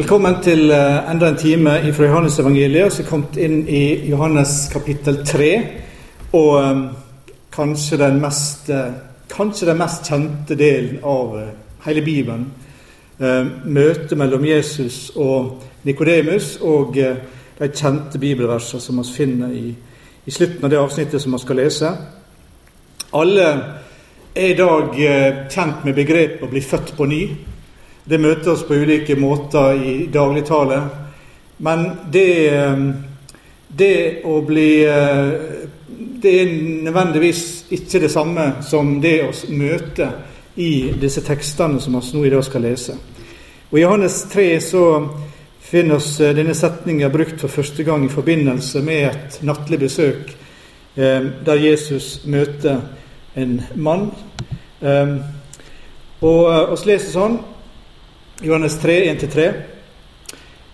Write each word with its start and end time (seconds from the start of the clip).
Velkommen 0.00 0.38
til 0.40 0.70
eh, 0.72 1.10
enda 1.12 1.28
en 1.28 1.36
time 1.36 1.72
fra 1.92 2.06
Johannesevangeliet, 2.06 2.92
som 2.92 3.02
er 3.04 3.08
kommet 3.10 3.34
inn 3.36 3.56
i 3.68 4.08
Johannes 4.08 4.70
kapittel 4.72 5.18
3. 5.28 5.48
Og 6.32 6.54
um, 6.56 6.80
kanskje, 7.52 7.98
den 8.00 8.16
mest, 8.22 8.70
uh, 8.72 8.94
kanskje 9.28 9.68
den 9.68 9.76
mest 9.76 10.08
kjente 10.08 10.56
delen 10.56 11.02
av 11.04 11.36
hele 11.84 12.04
Bibelen. 12.06 12.46
Møtet 13.66 14.16
mellom 14.16 14.46
Jesus 14.48 15.12
og 15.20 15.60
Nikodemus 15.84 16.54
og 16.64 16.96
de 16.96 17.68
kjente 17.68 18.18
bibelversene 18.18 18.80
som 18.80 19.02
vi 19.02 19.06
finner 19.18 19.52
i, 19.52 19.74
i, 20.24 20.30
slutten 20.32 20.64
av 20.64 20.72
det 20.72 20.80
avsnittet 20.80 21.20
som 21.20 21.36
vi 21.36 21.44
skal 21.44 21.60
lese. 21.60 21.92
Alle 23.20 23.52
er 24.32 24.48
i 24.48 24.56
dag 24.56 24.96
kjent 25.52 25.84
med 25.84 25.94
begrepet 25.94 26.40
'å 26.40 26.52
bli 26.56 26.64
født 26.64 26.96
på 26.96 27.04
ny'. 27.04 27.50
Det 28.04 28.20
møter 28.20 28.52
oss 28.52 28.62
på 28.64 28.74
ulike 28.74 29.16
måter 29.16 29.76
i 29.76 30.06
dagligtale. 30.12 30.80
Men 31.56 31.90
det, 32.12 32.48
eh, 32.48 32.78
det 33.68 34.22
å 34.24 34.40
bli 34.40 34.84
eh, 34.84 35.32
Det 36.20 36.30
er 36.42 36.50
nødvendigvis 36.84 37.64
ikke 37.72 38.00
det 38.00 38.10
samme 38.12 38.44
som 38.60 38.98
det 39.00 39.14
å 39.24 39.30
møte 39.56 40.08
i 40.60 40.92
disse 41.00 41.22
tekstene 41.24 41.80
som 41.80 41.96
vi 41.96 42.18
nå 42.18 42.24
i 42.26 42.32
dag 42.32 42.44
skal 42.44 42.64
lese. 42.64 42.96
Og 43.70 43.78
I 43.78 43.82
Johannes 43.82 44.18
3 44.32 44.60
så 44.60 44.82
finner 45.64 45.96
oss 45.96 46.20
eh, 46.20 46.34
denne 46.36 46.54
setningen 46.54 47.12
brukt 47.12 47.40
for 47.40 47.48
første 47.48 47.84
gang 47.84 48.04
i 48.04 48.12
forbindelse 48.12 48.82
med 48.84 49.06
et 49.08 49.40
nattlig 49.42 49.80
besøk 49.80 50.36
der 50.96 51.54
Jesus 51.54 52.24
møter 52.26 52.80
en 53.38 53.60
mann. 53.76 54.08
Og 56.20 56.72
vi 56.82 56.90
leser 56.90 57.12
sånn 57.14 57.38
Johannes 58.42 58.78
3, 58.80 59.14
1-3. 59.14 59.52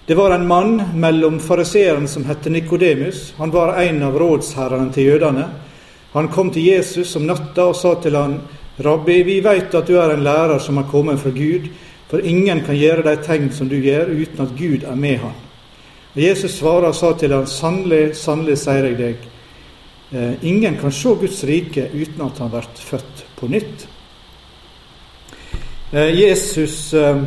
Det 0.07 0.15
var 0.15 0.31
en 0.31 0.47
mann 0.47 0.83
mellom 0.95 1.41
fariseeren 1.41 2.09
som 2.09 2.25
het 2.25 2.45
Nikodemus. 2.45 3.35
Han 3.37 3.51
var 3.51 3.83
en 3.83 4.03
av 4.03 4.19
rådsherrene 4.19 4.93
til 4.95 5.05
jødene. 5.05 5.49
Han 6.13 6.29
kom 6.29 6.51
til 6.55 6.63
Jesus 6.63 7.17
om 7.17 7.25
natta 7.27 7.65
og 7.67 7.75
sa 7.77 7.97
til 8.03 8.15
han, 8.15 8.37
Rabbi, 8.79 9.17
vi 9.27 9.41
veit 9.43 9.75
at 9.75 9.89
du 9.89 9.97
er 9.99 10.15
en 10.15 10.23
lærer 10.23 10.63
som 10.63 10.79
har 10.79 10.87
kommet 10.91 11.19
fra 11.19 11.33
Gud, 11.35 11.67
for 12.07 12.23
ingen 12.23 12.61
kan 12.63 12.79
gjøre 12.79 13.03
de 13.03 13.15
tegn 13.25 13.51
som 13.53 13.69
du 13.69 13.75
gjør, 13.83 14.13
uten 14.15 14.45
at 14.45 14.53
Gud 14.59 14.85
er 14.87 14.95
med 14.95 15.17
han. 15.25 15.35
Og 16.15 16.21
Jesus 16.23 16.55
svarer 16.61 16.93
og 16.93 16.95
sa 16.95 17.11
til 17.19 17.35
han, 17.35 17.49
sannelig, 17.51 18.15
sannelig 18.21 18.61
sier 18.63 18.87
jeg 18.87 18.99
deg, 19.01 19.27
eh, 20.13 20.47
ingen 20.47 20.79
kan 20.79 20.93
se 20.93 21.17
Guds 21.19 21.43
rike 21.45 21.89
uten 21.95 22.23
at 22.29 22.39
han 22.39 22.53
blir 22.55 22.71
født 22.79 23.25
på 23.41 23.51
nytt. 23.51 23.89
Eh, 25.93 26.15
Jesus 26.21 26.95
eh, 26.95 27.27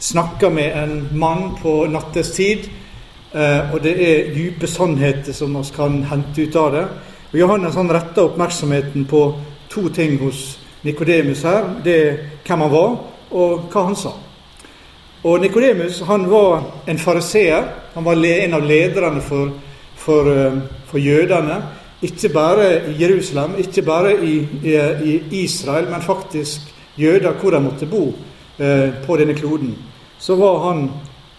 snakker 0.00 0.50
med 0.50 0.82
en 0.82 1.08
mann 1.12 1.56
på 1.62 1.86
nattestid. 1.86 2.68
Eh, 3.32 3.74
og 3.74 3.82
det 3.84 3.94
er 4.02 4.32
dype 4.34 4.66
sannheter 4.66 5.32
som 5.32 5.54
vi 5.54 5.62
kan 5.76 6.02
hente 6.10 6.42
ut 6.42 6.56
av 6.56 6.72
det. 6.74 6.86
Og 7.30 7.38
Johannes 7.38 7.76
han 7.78 7.92
retter 7.92 8.26
oppmerksomheten 8.26 9.04
på 9.06 9.22
to 9.70 9.88
ting 9.94 10.16
hos 10.18 10.58
Nikodemus 10.82 11.44
her. 11.46 11.68
Det 11.84 11.96
er 12.06 12.16
hvem 12.46 12.64
han 12.64 12.72
var, 12.72 12.96
og 13.30 13.68
hva 13.70 13.84
han 13.86 13.96
sa. 13.96 14.14
Og 15.22 15.40
Nikodemus 15.40 16.00
var 16.08 16.64
en 16.88 16.98
fariseer. 16.98 17.68
Han 17.94 18.04
var 18.04 18.24
en 18.24 18.54
av 18.54 18.64
lederne 18.64 19.20
for, 19.20 19.52
for, 19.96 20.32
eh, 20.32 20.58
for, 20.86 20.98
jødene. 20.98 21.60
Ikke 22.02 22.32
bare 22.32 22.88
i 22.88 22.96
Jerusalem, 23.02 23.58
ikke 23.58 23.82
bare 23.82 24.16
i, 24.24 24.48
i, 24.64 24.74
i 25.04 25.42
Israel, 25.44 25.90
men 25.90 26.02
faktisk 26.02 26.60
jøder 26.96 27.32
hvor 27.32 27.50
de 27.50 27.60
måtte 27.60 27.86
bo 27.86 28.14
eh, 28.58 28.88
på 29.06 29.16
denne 29.16 29.34
kloden 29.34 29.76
så 30.20 30.34
var 30.34 30.58
han 30.58 30.90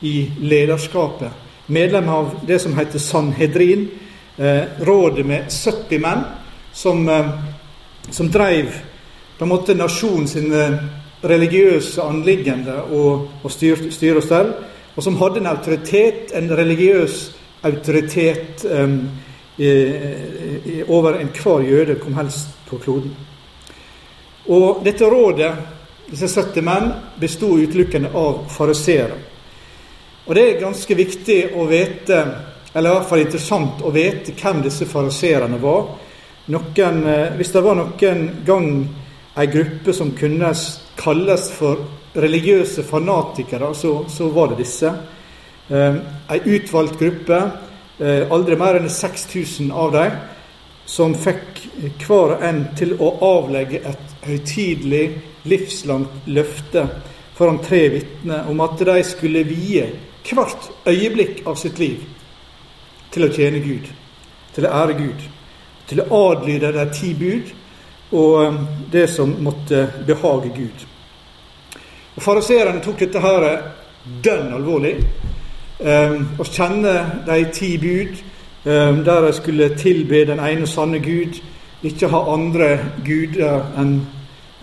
i 0.01 0.31
lederskapet. 0.39 1.31
Medlem 1.65 2.09
av 2.09 2.29
det 2.47 2.59
som 2.59 2.77
heter 2.77 2.99
Sanhedrin, 2.99 3.89
eh, 4.37 4.63
rådet 4.79 5.25
med 5.25 5.51
70 5.51 5.99
menn, 5.99 6.23
som, 6.73 7.09
eh, 7.09 7.29
som 8.09 8.31
drev 8.31 8.73
på 9.37 9.45
en 9.45 9.49
måte 9.49 9.73
nasjonen 9.73 10.27
sine 10.27 10.89
religiøse 11.21 12.01
anliggende 12.01 12.81
og, 12.91 13.27
og 13.43 13.51
styr, 13.51 13.91
styr 13.91 14.17
og 14.17 14.23
stell, 14.23 14.53
og 14.95 15.03
som 15.03 15.17
hadde 15.17 15.39
en 15.39 15.47
autoritet, 15.47 16.31
en 16.33 16.49
religiøs 16.57 17.31
autoritet 17.63 18.65
eh, 18.65 18.89
over 20.87 21.19
enhver 21.19 21.61
jøde 21.61 21.95
kom 22.01 22.13
helst 22.17 22.47
på 22.69 22.77
kloden. 22.81 23.13
Og 24.49 24.81
dette 24.85 25.05
rådet 25.05 25.51
disse 26.11 26.27
70 26.27 26.61
menn 26.67 26.91
besto 27.19 27.53
utelukkende 27.57 28.11
av 28.13 28.43
fariseere. 28.51 29.17
Og 30.27 30.35
det 30.35 30.43
er 30.43 30.59
ganske 30.61 30.95
viktig 30.95 31.39
å 31.57 31.65
vite, 31.69 32.19
eller 32.73 32.89
i 32.89 32.95
hvert 32.95 33.09
fall 33.09 33.23
interessant 33.23 33.81
å 33.83 33.93
vite, 33.95 34.35
hvem 34.37 34.61
disse 34.65 34.85
fariseerne 34.87 35.57
var. 35.61 35.87
Noen, 36.51 37.01
eh, 37.07 37.31
hvis 37.37 37.53
det 37.55 37.63
var 37.63 37.79
noen 37.79 38.21
gang 38.45 38.69
ei 39.37 39.47
gruppe 39.47 39.93
som 39.93 40.11
kunne 40.11 40.51
kalles 40.99 41.49
for 41.55 41.81
religiøse 42.13 42.83
fanatikere, 42.83 43.73
så, 43.75 44.05
så 44.09 44.29
var 44.29 44.51
det 44.51 44.61
disse. 44.65 44.93
Eh, 45.71 45.99
ei 46.29 46.41
utvalgt 46.57 46.99
gruppe, 46.99 47.41
eh, 47.99 48.27
aldri 48.29 48.57
mer 48.59 48.81
enn 48.81 48.89
6000 48.89 49.71
av 49.71 49.95
dem, 49.95 50.19
som 50.85 51.15
fikk 51.15 51.61
hver 52.03 52.35
og 52.35 52.43
en 52.43 52.65
til 52.75 52.97
å 52.99 53.13
avlegge 53.23 53.79
et 53.87 54.10
høytidelig 54.25 55.05
livslangt 55.49 56.27
løfte 56.29 56.85
foran 57.37 57.59
tre 57.63 57.87
vitner 57.89 58.49
om 58.49 58.59
at 58.61 58.81
de 58.85 59.03
skulle 59.03 59.43
vie 59.47 59.87
hvert 60.29 60.69
øyeblikk 60.87 61.41
av 61.49 61.57
sitt 61.57 61.79
liv 61.81 62.03
til 63.11 63.25
å 63.25 63.31
tjene 63.33 63.59
Gud, 63.63 63.87
til 64.53 64.67
å 64.67 64.73
ære 64.83 64.97
Gud, 64.99 65.23
til 65.89 66.03
å 66.03 66.21
adlyde 66.29 66.71
de 66.75 66.85
ti 66.93 67.13
bud 67.17 67.51
og 68.11 68.35
um, 68.45 68.59
det 68.91 69.07
som 69.09 69.33
måtte 69.43 69.87
behage 70.07 70.51
Gud. 70.55 70.85
Og 72.15 72.23
Fariseerne 72.23 72.83
tok 72.83 72.99
dette 72.99 73.21
her 73.23 73.47
dønn 74.23 74.53
alvorlig. 74.53 74.97
Um, 75.81 76.27
å 76.39 76.45
kjenne 76.45 76.95
de 77.25 77.39
ti 77.55 77.71
bud, 77.81 78.19
um, 78.65 79.01
der 79.07 79.25
de 79.25 79.33
skulle 79.33 79.71
tilbe 79.79 80.25
den 80.27 80.43
ene 80.43 80.67
sanne 80.67 80.99
Gud, 81.01 81.39
ikke 81.83 82.09
ha 82.11 82.25
andre 82.33 82.73
guder 83.05 83.63
enn 83.79 83.99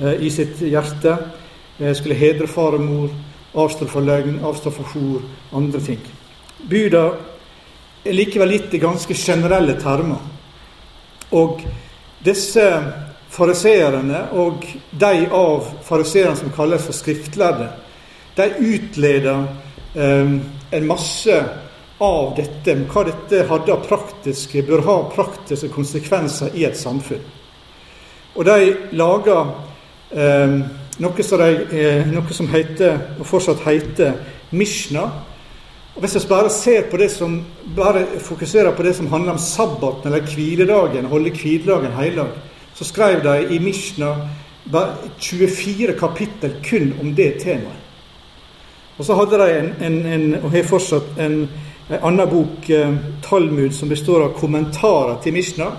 Eh, 0.01 0.15
i 0.23 0.31
sitt 0.31 0.61
hjerte. 0.63 1.17
Jeg 1.79 1.97
skulle 1.99 2.15
hedre 2.15 2.47
far 2.47 2.77
og 2.79 2.85
mor, 2.87 3.11
avstå 3.59 3.87
fra 3.91 4.03
løgn, 4.03 4.39
avstå 4.47 4.71
fra 4.71 4.85
hor, 4.93 5.25
andre 5.59 5.81
ting. 5.83 6.05
Buda 6.71 7.03
er 8.07 8.15
likevel 8.15 8.55
gitt 8.55 8.77
i 8.79 8.83
ganske 8.83 9.15
generelle 9.19 9.75
termer. 9.83 10.23
Og 11.35 11.65
disse 12.25 12.67
fariseerne, 13.35 14.29
og 14.39 14.63
de 14.91 15.27
av 15.35 15.67
fariseerne 15.87 16.39
som 16.39 16.55
kalles 16.55 16.87
for 16.87 16.95
skriftlærde, 16.95 17.69
de 18.39 18.49
utleder 18.55 19.49
eh, 19.99 20.37
en 20.79 20.87
masse 20.87 21.41
av 21.99 22.35
dette, 22.37 22.75
hva 22.87 23.05
dette 23.07 23.43
hadde 23.49 23.75
av 23.75 23.87
praktiske, 23.87 24.63
bør 24.67 24.85
ha 24.87 24.99
praktiske 25.11 25.71
konsekvenser 25.73 26.55
i 26.55 26.65
et 26.69 26.79
samfunn. 26.79 27.25
Og 28.39 28.45
de 28.47 28.75
lager 28.95 29.51
eh, 30.15 30.59
noe 31.03 31.27
som, 31.27 31.43
de, 31.43 31.65
eh, 31.75 32.07
noe 32.07 32.35
som 32.35 32.51
heter, 32.53 33.01
og 33.19 33.27
fortsatt 33.27 33.65
heter, 33.67 34.15
Mishna. 34.51 35.09
Og 35.97 36.05
Hvis 36.05 36.15
vi 36.15 36.29
bare 36.31 36.51
ser 36.51 36.87
på 36.91 36.97
det 36.97 37.11
som, 37.11 37.41
bare 37.77 38.07
fokuserer 38.23 38.77
på 38.77 38.87
det 38.87 38.95
som 38.97 39.11
handler 39.11 39.35
om 39.35 39.39
sabbaten 39.43 40.13
eller 40.13 40.27
hviledagen, 40.31 41.11
holde 41.11 41.35
hviledagen 41.35 41.93
heilag, 41.99 42.31
så 42.75 42.85
skrev 42.85 43.25
de 43.25 43.55
i 43.55 43.59
Mishna 43.59 44.15
24 45.19 45.99
kapittel 45.99 46.55
kun 46.63 46.93
om 47.01 47.15
det 47.17 47.41
temaet. 47.43 47.85
Og 48.99 49.05
så 49.05 49.15
hadde 49.15 49.39
de 49.39 49.59
en, 49.59 49.73
en, 49.83 50.07
en 50.07 50.35
og 50.43 50.51
har 50.51 50.67
fortsatt 50.67 51.19
en, 51.23 51.49
en 51.89 52.03
annen 52.03 52.31
bok, 52.31 52.71
eh, 52.71 52.95
Talmud, 53.23 53.75
som 53.75 53.89
består 53.89 54.25
av 54.25 54.29
kommentarer 54.29 55.23
til 55.23 55.33
Mishna. 55.33 55.73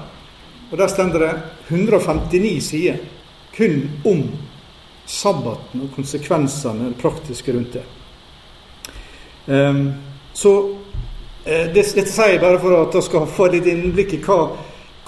Og 0.72 0.78
Der 0.78 0.88
stender 0.88 1.20
det 1.20 1.42
159 1.68 2.62
sider 2.62 2.98
kun 3.58 3.90
om 4.06 4.32
sabbaten 5.06 5.82
og 5.82 5.96
konsekvensene 5.96 6.90
det 6.90 7.02
praktiske 7.02 7.54
rundt 7.54 7.74
det. 7.74 7.84
Um, 9.46 9.94
så 10.34 10.52
uh, 10.62 11.74
Dette 11.74 12.06
sier 12.06 12.36
jeg 12.36 12.42
bare 12.42 12.60
for 12.60 12.76
at 12.78 12.94
dere 12.94 13.02
skal 13.02 13.26
få 13.28 13.48
litt 13.50 13.66
innblikk 13.66 14.14
i 14.14 14.22
hva, 14.22 14.38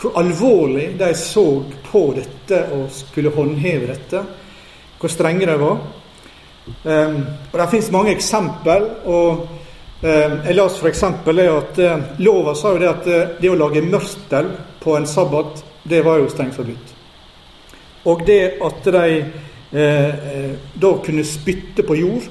hvor 0.01 0.17
alvorlig 0.17 0.95
de 0.97 1.13
så 1.15 1.45
på 1.91 2.01
dette 2.17 2.63
og 2.73 2.89
skulle 2.89 3.33
håndheve 3.35 3.87
dette. 3.93 4.23
Hvor 4.99 5.09
strenge 5.09 5.45
de 5.45 5.57
var. 5.61 5.77
Um, 6.83 7.21
og 7.51 7.59
Det 7.59 7.69
fins 7.69 7.91
mange 7.91 8.11
eksempel. 8.11 8.89
og 9.05 9.60
Jeg 10.01 10.55
leste 10.57 10.81
f.eks. 10.81 11.03
at 11.03 11.77
uh, 11.77 12.07
lova 12.25 12.55
sa 12.57 12.71
jo 12.73 12.79
det 12.81 12.89
at 12.89 13.05
uh, 13.05 13.35
det 13.37 13.51
å 13.51 13.59
lage 13.59 13.83
mørstel 13.85 14.49
på 14.81 14.95
en 14.97 15.05
sabbat, 15.05 15.61
det 15.83 16.01
var 16.05 16.17
jo 16.21 16.29
strengt 16.29 16.57
forbudt. 16.57 16.95
Og 18.09 18.23
det 18.25 18.57
at 18.65 18.85
de 18.85 19.25
eh, 19.71 20.09
eh, 20.09 20.53
da 20.81 20.93
kunne 21.05 21.25
spytte 21.25 21.83
på 21.83 21.95
jord, 21.95 22.29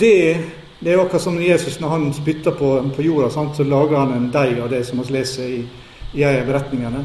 det 0.00 0.38
Det 0.80 0.88
er 0.88 0.94
jo 0.96 1.02
akkurat 1.02 1.22
som 1.22 1.42
Jesus 1.42 1.80
når 1.80 1.88
han 1.88 2.12
spytter 2.12 2.50
på, 2.56 2.68
på 2.96 3.02
jorda, 3.02 3.28
sant, 3.30 3.56
så 3.56 3.64
lager 3.68 3.98
han 3.98 4.12
en 4.14 4.30
deig 4.32 4.62
av 4.64 4.70
det, 4.70 4.86
som 4.86 5.02
vi 5.02 5.12
leser 5.12 5.44
i, 5.44 5.58
i 6.14 6.22
en 6.22 6.38
av 6.40 6.46
beretningene. 6.48 7.02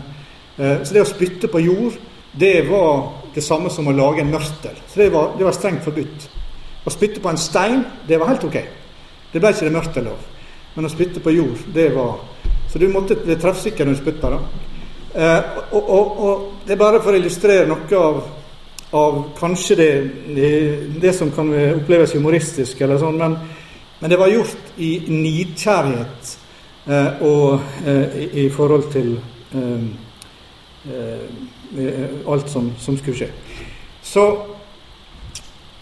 Eh, 0.58 0.78
så 0.84 0.96
det 0.96 1.02
å 1.04 1.10
spytte 1.10 1.50
på 1.52 1.60
jord, 1.60 1.98
det 2.32 2.70
var 2.70 3.26
det 3.36 3.44
samme 3.44 3.68
som 3.70 3.90
å 3.92 3.96
lage 3.98 4.24
en 4.24 4.32
mørtel. 4.32 4.80
Så 4.88 5.02
det 5.02 5.10
var, 5.12 5.34
det 5.36 5.44
var 5.44 5.52
strengt 5.52 5.84
forbudt. 5.84 6.30
Å 6.88 6.94
spytte 6.96 7.20
på 7.20 7.34
en 7.34 7.42
stein, 7.42 7.84
det 8.08 8.16
var 8.22 8.32
helt 8.32 8.48
ok. 8.48 8.56
Det 9.36 9.42
ble 9.44 9.52
ikke 9.52 9.68
det 9.68 9.76
mørtel 9.76 10.06
lov 10.08 10.28
Men 10.78 10.88
å 10.88 10.92
spytte 10.92 11.20
på 11.24 11.34
jord, 11.36 11.66
det 11.76 11.90
var 11.92 12.22
Så 12.72 12.80
du 12.80 12.88
måtte 12.92 13.18
være 13.20 13.40
treffsikker 13.40 13.88
når 13.88 13.98
du 13.98 14.00
spytta. 14.00 14.32
Eh, 15.16 15.60
og, 15.72 15.84
og, 15.84 16.18
og, 16.28 16.48
det 16.68 16.76
er 16.76 16.80
bare 16.80 17.00
for 17.04 17.16
å 17.16 17.20
illustrere 17.20 17.68
noe 17.70 18.00
av, 18.00 18.18
av 19.00 19.20
kanskje 19.38 19.78
det, 19.80 19.92
det, 20.36 20.50
det, 21.00 21.14
som 21.16 21.32
kan 21.32 21.54
oppleves 21.78 22.18
humoristisk, 22.18 22.82
eller 22.84 23.00
sånn, 23.00 23.16
men, 23.22 23.38
men 24.02 24.12
det 24.12 24.20
var 24.20 24.34
gjort 24.34 24.76
i 24.84 24.90
nidkjærlighet 25.08 26.34
eh, 26.92 27.24
og 27.24 27.64
eh, 27.88 28.20
i, 28.26 28.28
i, 28.44 28.48
forhold 28.52 28.90
til 28.92 29.14
eh, 29.56 29.88
eh, 30.92 32.18
alt 32.28 32.52
som, 32.52 32.74
som, 32.76 33.00
skulle 33.00 33.22
skje. 33.22 33.32
Så 34.04 34.26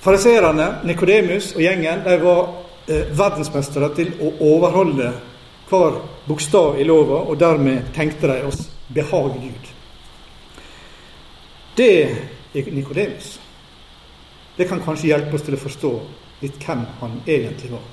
fariserene, 0.05 0.75
Nikodemus 0.85 1.55
og 1.55 1.65
gjengen, 1.65 2.05
de 2.05 2.21
var 2.21 2.62
eh, 2.87 3.05
verdensmestere 3.11 3.89
til 3.95 4.11
å 4.21 4.33
overholde 4.53 5.11
hver 5.69 6.01
bokstav 6.27 6.79
i 6.79 6.87
lova, 6.87 7.23
og 7.27 7.39
dermed 7.39 7.93
tenkte 7.95 8.29
de 8.29 8.41
oss 8.47 8.67
behag 8.93 9.39
Gud. 9.41 9.71
Det 11.77 11.89
er 12.03 12.69
Nikodemus. 12.71 13.39
Det 14.57 14.67
kan 14.69 14.81
kanskje 14.83 15.09
hjelpe 15.09 15.35
oss 15.35 15.45
til 15.45 15.57
å 15.57 15.63
forstå 15.63 15.93
litt 16.43 16.59
hvem 16.61 16.85
han 16.99 17.17
egentlig 17.25 17.71
var. 17.71 17.85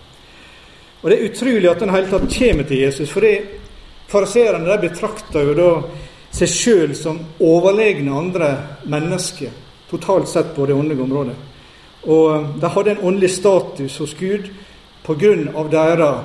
Og 1.01 1.11
Det 1.11 1.17
er 1.17 1.31
utrolig 1.31 1.71
at 1.71 1.81
han 1.81 1.95
hele 1.95 2.11
tatt 2.11 2.29
kommer 2.35 2.69
til 2.69 2.83
Jesus, 2.83 3.11
for 3.11 3.25
fariseerne 4.11 4.81
betrakter 4.83 5.47
jo 5.49 5.55
da 5.57 5.71
seg 6.35 6.51
sjøl 6.53 6.93
som 6.95 7.21
overlegne 7.41 8.13
andre 8.13 8.51
mennesker, 8.85 9.51
totalt 9.91 10.29
sett 10.29 10.53
på 10.55 10.67
det 10.67 10.77
åndelige 10.77 11.03
området. 11.03 11.37
Og 12.05 12.61
de 12.61 12.69
hadde 12.69 12.91
en 12.91 13.07
åndelig 13.09 13.31
status 13.31 13.97
hos 13.99 14.15
Gud 14.15 14.51
pga. 15.19 15.65
deres 15.71 16.25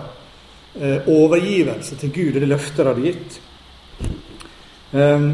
eh, 0.81 1.07
overgivelse 1.07 1.95
til 1.95 2.13
Gud 2.13 2.35
og 2.35 2.41
det 2.41 2.49
løftet 2.49 2.77
de 2.77 2.87
hadde 2.87 3.01
gitt. 3.01 3.41
Um, 4.91 5.33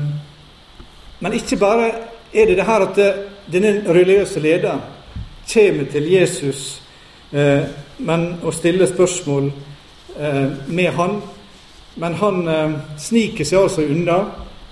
men 1.19 1.33
ikke 1.33 1.57
bare 1.57 1.91
er 2.33 2.45
det 2.45 2.57
det 2.57 2.65
her 2.65 2.81
at 2.87 2.99
denne 3.51 3.83
religiøse 3.87 4.39
lederen 4.39 4.81
kommer 5.53 5.85
til 5.91 6.11
Jesus 6.11 6.81
eh, 7.31 7.63
men 8.05 8.25
å 8.43 8.51
stille 8.53 8.87
spørsmål 8.89 9.51
eh, 10.17 10.47
med 10.67 10.89
han. 10.97 11.19
Men 12.01 12.17
han 12.21 12.41
eh, 12.47 12.75
sniker 13.01 13.47
seg 13.47 13.65
altså 13.65 13.85
unna, 13.85 14.17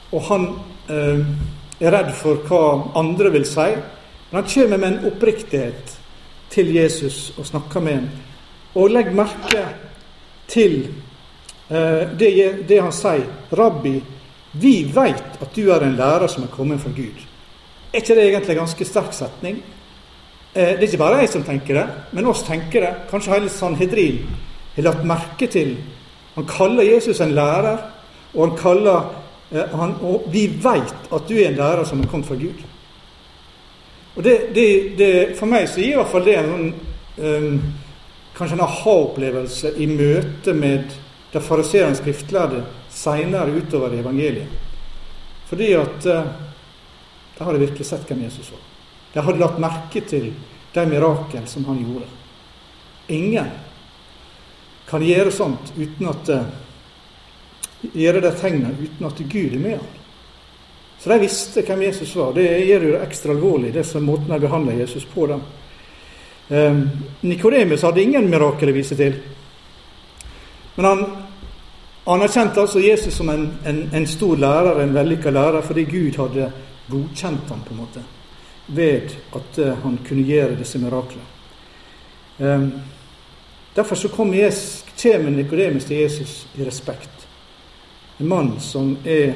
og 0.10 0.26
han 0.30 0.48
eh, 0.90 1.22
er 1.80 1.96
redd 1.96 2.12
for 2.18 2.42
hva 2.48 2.64
andre 3.00 3.34
vil 3.36 3.48
si. 3.48 3.70
Men 4.30 4.42
han 4.42 4.50
kommer 4.54 4.82
med 4.82 4.90
en 4.92 5.12
oppriktighet 5.12 5.96
til 6.50 6.74
Jesus 6.76 7.30
og 7.38 7.48
snakker 7.50 7.86
med 7.86 8.02
ham. 8.02 8.10
Og 8.76 8.92
legg 8.94 9.10
merke 9.16 9.64
til 10.50 10.82
eh, 11.70 12.06
det, 12.20 12.32
det 12.70 12.82
han 12.82 12.94
sier. 12.94 13.26
Rabbi, 13.58 13.96
vi 14.62 14.76
veit 14.94 15.42
at 15.42 15.52
du 15.56 15.70
er 15.72 15.86
en 15.86 15.98
lærer 15.98 16.30
som 16.30 16.46
er 16.46 16.54
kommet 16.54 16.82
fra 16.82 16.94
Gud. 16.96 17.26
Er 17.94 18.02
ikke 18.02 18.16
det 18.16 18.26
egentlig 18.28 18.56
en 18.56 18.64
ganske 18.64 18.86
sterk 18.86 19.14
setning? 19.14 19.62
Eh, 20.54 20.76
det 20.76 20.84
er 20.84 20.88
ikke 20.88 21.02
bare 21.02 21.22
jeg 21.24 21.30
som 21.30 21.46
tenker 21.46 21.78
det, 21.78 21.88
men 22.12 22.30
oss 22.30 22.44
tenker 22.46 22.86
det. 22.86 22.94
Kanskje 23.12 23.36
hele 23.36 23.50
Sanhedrin 23.50 24.26
har 24.76 24.90
lagt 24.90 25.06
merke 25.06 25.48
til 25.48 25.78
Han 26.36 26.46
kaller 26.48 26.84
Jesus 26.84 27.20
en 27.20 27.34
lærer, 27.36 27.78
og 28.34 28.48
han 28.48 28.58
kaller 28.58 29.00
eh, 29.52 29.78
han, 29.80 29.96
Og 30.02 30.24
vi 30.32 30.48
veit 30.48 30.94
at 31.12 31.30
du 31.30 31.34
er 31.36 31.50
en 31.50 31.58
lærer 31.58 31.84
som 31.84 32.02
er 32.02 32.08
kommet 32.08 32.28
fra 32.28 32.36
Gud. 32.36 32.62
Og 34.16 34.24
det, 34.24 34.38
det, 34.56 34.98
det, 34.98 35.38
For 35.38 35.46
meg 35.46 35.68
så 35.70 35.82
gir 35.82 35.92
i 35.92 35.96
hvert 35.96 36.12
fall 36.12 36.26
det 36.26 36.38
en 36.38 36.74
um, 37.18 37.62
kanskje 38.40 38.56
en 38.56 38.64
aha-opplevelse 38.64 39.74
i 39.78 39.88
møte 39.92 40.54
med 40.56 40.94
de 41.34 41.42
fariserende 41.44 42.00
skriftlærde 42.00 42.64
seinere 42.90 43.52
utover 43.52 43.94
i 43.94 44.00
evangeliet. 44.00 44.48
Fordi 45.50 45.74
at 45.76 46.08
uh, 46.08 46.30
de 47.36 47.44
hadde 47.46 47.60
virkelig 47.66 47.86
sett 47.90 48.08
hvem 48.08 48.24
Jesus 48.24 48.52
var. 48.54 48.64
De 49.14 49.26
hadde 49.26 49.42
lagt 49.42 49.60
merke 49.60 50.02
til 50.08 50.32
de 50.74 50.86
mirakel 50.88 51.46
som 51.52 51.66
han 51.68 51.84
gjorde. 51.84 52.08
Ingen 53.10 53.52
kan 54.90 55.04
gjøre 55.04 55.34
sånt 55.34 55.74
uten 55.76 56.10
at 56.10 56.34
uh, 56.34 56.50
gjøre 57.94 58.24
de 58.24 58.36
tegnene 58.40 58.76
uten 58.80 59.10
at 59.10 59.24
Gud 59.26 59.56
er 59.58 59.64
med 59.64 59.78
ham. 59.78 59.96
Så 61.00 61.10
de 61.12 61.20
visste 61.22 61.64
hvem 61.64 61.82
Jesus 61.88 62.16
var. 62.16 62.34
Det 62.36 62.48
gjør 62.68 62.86
det 62.86 62.96
ekstra 63.06 63.36
alvorlig, 63.36 63.74
det 63.74 63.86
som 63.88 64.04
måten 64.04 64.32
de 64.32 64.40
behandler 64.40 64.82
Jesus 64.82 65.06
på. 65.08 65.28
da. 65.28 65.40
Um, 66.50 66.90
Nikodemus 67.22 67.84
hadde 67.86 68.02
ingen 68.02 68.30
mirakel 68.30 68.72
å 68.72 68.74
vise 68.74 68.96
til. 68.98 69.20
Men 70.76 70.88
han 70.88 71.04
anerkjente 72.10 72.64
altså 72.64 72.82
Jesus 72.82 73.14
som 73.20 73.30
en, 73.30 73.44
en, 73.70 73.84
en 73.94 74.08
stor 74.10 74.40
lærer, 74.42 74.82
en 74.82 74.96
vellykka 74.96 75.30
lærer, 75.30 75.62
fordi 75.62 75.84
Gud 75.86 76.18
hadde 76.18 76.48
godkjent 76.90 77.52
ham 77.54 77.62
på 77.62 77.76
en 77.76 77.82
måte 77.84 78.06
ved 78.74 79.14
at 79.38 79.60
uh, 79.62 79.76
han 79.84 80.00
kunne 80.06 80.26
gjøre 80.26 80.58
disse 80.58 80.82
miraklene. 80.82 81.28
Um, 82.40 82.72
derfor 83.76 83.96
så 83.96 84.10
kom 84.10 84.34
kommer 84.34 85.30
Nikodemus 85.30 85.86
til 85.86 85.98
Jesus 85.98 86.48
i 86.58 86.66
respekt. 86.66 87.28
En 88.20 88.28
mann 88.28 88.60
som 88.60 88.98
er 89.06 89.34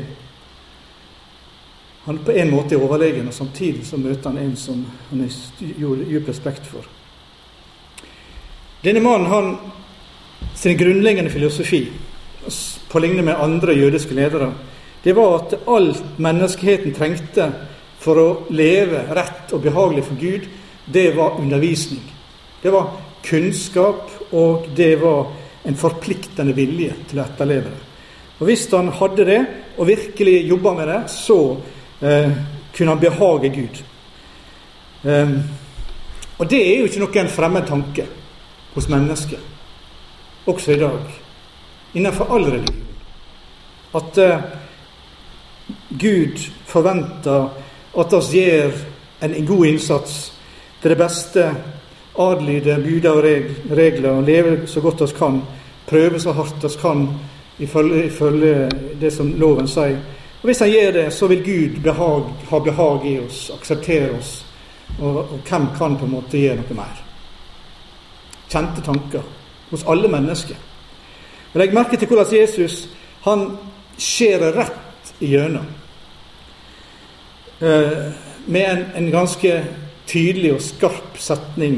han 2.06 2.18
på 2.18 2.32
en 2.32 2.52
måte 2.52 2.76
er 2.76 2.82
overlegen, 2.84 3.28
og 3.28 3.34
samtidig 3.34 3.86
så 3.88 3.98
møter 3.98 4.30
han 4.30 4.38
en 4.38 4.56
som 4.56 4.86
han 5.10 5.22
har 5.22 6.04
dyp 6.10 6.28
respekt 6.28 6.68
for. 6.68 6.84
Denne 8.84 9.00
mannen 9.00 9.32
han 9.32 9.58
sin 10.56 10.78
grunnleggende 10.78 11.32
filosofi 11.32 11.86
på 12.90 13.00
lignende 13.00 13.24
med 13.24 13.40
andre 13.40 13.74
jødiske 13.74 14.14
ledere, 14.14 14.50
det 15.04 15.14
var 15.16 15.36
at 15.38 15.54
alt 15.68 16.18
menneskeheten 16.20 16.92
trengte 16.96 17.46
for 18.04 18.20
å 18.20 18.28
leve 18.52 19.06
rett 19.16 19.54
og 19.56 19.62
behagelig 19.64 20.04
for 20.04 20.20
Gud, 20.20 20.48
det 20.86 21.14
var 21.16 21.40
undervisning. 21.40 22.04
Det 22.62 22.72
var 22.72 22.90
kunnskap, 23.24 24.12
og 24.36 24.68
det 24.76 24.98
var 25.00 25.32
en 25.64 25.80
forpliktende 25.80 26.56
vilje 26.56 26.96
til 27.08 27.22
å 27.22 27.24
etterleve 27.24 27.72
det. 27.72 27.82
Og 28.40 28.50
Hvis 28.50 28.66
han 28.72 28.92
hadde 28.92 29.28
det, 29.30 29.40
og 29.78 29.88
virkelig 29.88 30.34
jobba 30.50 30.74
med 30.74 30.92
det, 30.92 31.00
så 31.08 31.38
eh, 32.02 32.36
kunne 32.76 32.92
han 32.92 33.00
behage 33.00 33.54
Gud. 33.56 33.80
Eh, 35.04 35.32
og 36.38 36.50
det 36.52 36.62
er 36.66 36.82
jo 36.82 36.92
ikke 36.92 37.06
noen 37.06 37.32
fremmed 37.32 37.72
tanke 37.72 38.08
hos 38.74 38.90
mennesker, 38.90 39.40
også 40.46 40.72
i 40.72 40.80
dag 40.80 41.24
innenfor 41.94 42.36
all 42.36 42.46
religion. 42.46 42.84
At 43.92 44.18
eh, 44.18 44.40
Gud 45.90 46.38
forventer 46.66 47.50
at 47.98 48.14
oss 48.14 48.32
gjør 48.34 48.74
en 49.22 49.46
god 49.46 49.66
innsats 49.66 50.34
til 50.82 50.92
det 50.92 50.98
beste, 50.98 51.46
adlyde 52.20 52.78
buder 52.84 53.12
og 53.12 53.24
regler 53.78 54.10
og 54.10 54.26
leve 54.28 54.68
så 54.68 54.82
godt 54.82 55.02
oss 55.02 55.14
kan, 55.18 55.42
prøve 55.88 56.20
så 56.20 56.34
hardt 56.34 56.66
oss 56.66 56.76
kan 56.82 57.08
ifølge, 57.60 58.06
ifølge 58.06 58.70
det 59.02 59.14
som 59.14 59.34
loven 59.40 59.68
sier. 59.68 60.02
Og 60.42 60.50
Hvis 60.50 60.60
han 60.60 60.70
gjør 60.70 60.92
det, 60.92 61.14
så 61.14 61.28
vil 61.28 61.44
Gud 61.46 61.82
behag, 61.84 62.26
ha 62.50 62.60
behag 62.60 63.06
i 63.08 63.20
oss, 63.20 63.52
akseptere 63.54 64.12
oss. 64.18 64.46
Og, 65.00 65.18
og 65.18 65.40
hvem 65.48 65.68
kan 65.78 65.98
på 65.98 66.06
en 66.06 66.12
måte 66.12 66.38
gjøre 66.38 66.60
noe 66.60 66.78
mer? 66.78 67.13
Kjente 68.54 68.84
tanker 68.86 69.24
hos 69.72 69.86
alle 69.90 70.10
mennesker. 70.12 70.58
Og 71.54 71.62
Legg 71.62 71.74
merke 71.74 71.98
til 71.98 72.10
hvordan 72.10 72.34
Jesus 72.34 72.84
han 73.24 73.48
skjærer 73.98 74.58
rett 74.58 75.14
igjennom. 75.24 75.66
Eh, 77.64 78.14
med 78.46 78.66
en, 78.70 78.86
en, 78.96 79.12
ganske 79.12 79.52
tydelig 80.08 80.54
og 80.54 80.62
skarp 80.62 81.20
setning 81.22 81.78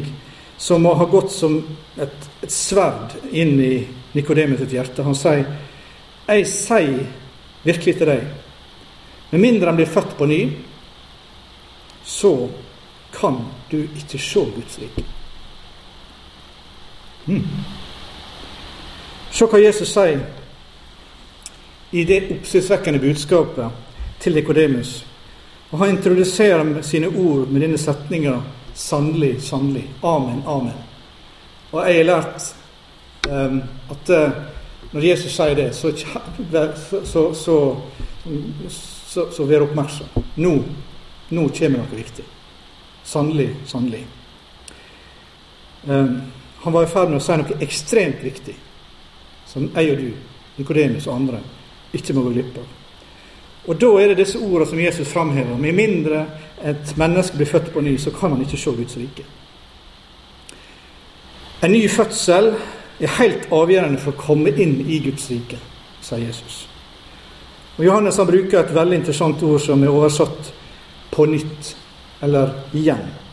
som 0.58 0.82
må 0.82 0.96
ha 0.98 1.06
gått 1.06 1.30
som 1.32 1.60
et, 2.02 2.30
et 2.42 2.52
sverd 2.52 3.14
inn 3.30 3.60
i 3.62 3.74
Nikodemus 4.16 4.64
sitt 4.64 4.74
hjerte. 4.74 5.04
Han 5.06 5.16
sier, 5.16 5.46
'Jeg 6.26 6.48
sier 6.50 7.04
virkelig 7.64 7.98
til 7.98 8.08
deg, 8.08 8.24
med 9.32 9.40
mindre 9.40 9.70
en 9.70 9.78
blir 9.78 9.92
født 9.92 10.18
på 10.18 10.26
ny, 10.26 10.42
så 12.04 12.50
kan 13.14 13.44
du 13.72 13.84
ikke 13.84 14.18
se 14.18 14.48
Guds 14.56 14.80
rike.' 14.82 15.15
Hmm. 17.26 17.44
Se 19.32 19.46
hva 19.46 19.60
Jesus 19.60 19.92
sier 19.92 20.22
i 21.92 22.04
det 22.04 22.22
oppsiktsvekkende 22.38 23.00
budskapet 23.00 23.70
til 24.20 24.36
Nikodemus. 24.36 25.06
Og 25.72 25.80
Han 25.80 25.90
introduserer 25.98 26.82
sine 26.82 27.08
ord 27.08 27.48
med 27.48 27.62
denne 27.62 27.78
setninga 27.78 28.42
'sannelig, 28.74 29.42
sannelig'. 29.42 29.90
Amen, 30.04 30.44
amen. 30.48 30.74
Og 31.72 31.88
jeg 31.88 31.96
har 31.96 32.04
lært 32.04 32.56
um, 33.30 33.64
at 33.90 34.10
uh, 34.10 34.32
når 34.92 35.02
Jesus 35.02 35.32
sier 35.32 35.56
det, 35.56 35.76
så, 35.76 35.92
så, 37.04 37.76
så, 39.08 39.32
så 39.32 39.46
vær 39.46 39.62
oppmerksom. 39.62 40.08
Nå, 40.36 40.54
nå 41.30 41.48
kommer 41.58 41.78
noe 41.82 41.98
viktig. 41.98 42.24
Sannelig, 43.04 43.50
sannelig. 43.66 44.06
Um, 45.88 46.22
han 46.66 46.74
var 46.74 46.84
i 46.84 46.90
ferd 46.90 47.12
med 47.12 47.20
å 47.20 47.24
si 47.24 47.36
noe 47.38 47.58
ekstremt 47.62 48.24
viktig, 48.26 48.56
som 49.46 49.68
jeg 49.70 49.92
og 49.94 50.00
du, 50.02 50.08
Nikodemus 50.58 51.06
og 51.06 51.14
andre, 51.14 51.42
ikke 51.94 52.16
må 52.18 52.24
gå 52.26 52.32
glipp 52.34 52.58
av. 52.58 52.72
Og 53.70 53.78
da 53.82 53.92
er 54.02 54.12
det 54.12 54.24
disse 54.24 54.40
ordene 54.42 54.66
som 54.70 54.82
Jesus 54.82 55.12
framhever. 55.14 55.58
Med 55.62 55.78
mindre 55.78 56.24
et 56.66 56.94
menneske 56.98 57.38
blir 57.38 57.50
født 57.50 57.70
på 57.74 57.84
ny, 57.86 57.94
så 58.02 58.10
kan 58.18 58.34
han 58.34 58.42
ikke 58.42 58.58
se 58.58 58.74
Guds 58.74 58.98
rike. 58.98 59.26
En 61.62 61.72
ny 61.72 61.84
fødsel 61.90 62.56
er 63.00 63.14
helt 63.20 63.46
avgjørende 63.54 64.02
for 64.02 64.14
å 64.14 64.24
komme 64.26 64.54
inn 64.58 64.80
i 64.90 65.00
Guds 65.06 65.30
rike, 65.30 65.62
sier 66.02 66.26
Jesus. 66.26 66.64
Og 67.78 67.86
Johannes 67.86 68.18
han 68.18 68.30
bruker 68.30 68.64
et 68.64 68.74
veldig 68.74 69.04
interessant 69.04 69.44
ord 69.46 69.62
som 69.62 69.84
er 69.84 69.94
oversatt 69.94 70.54
'på 71.12 71.26
nytt', 71.26 71.76
eller 72.22 72.54
'igjen'. 72.74 73.25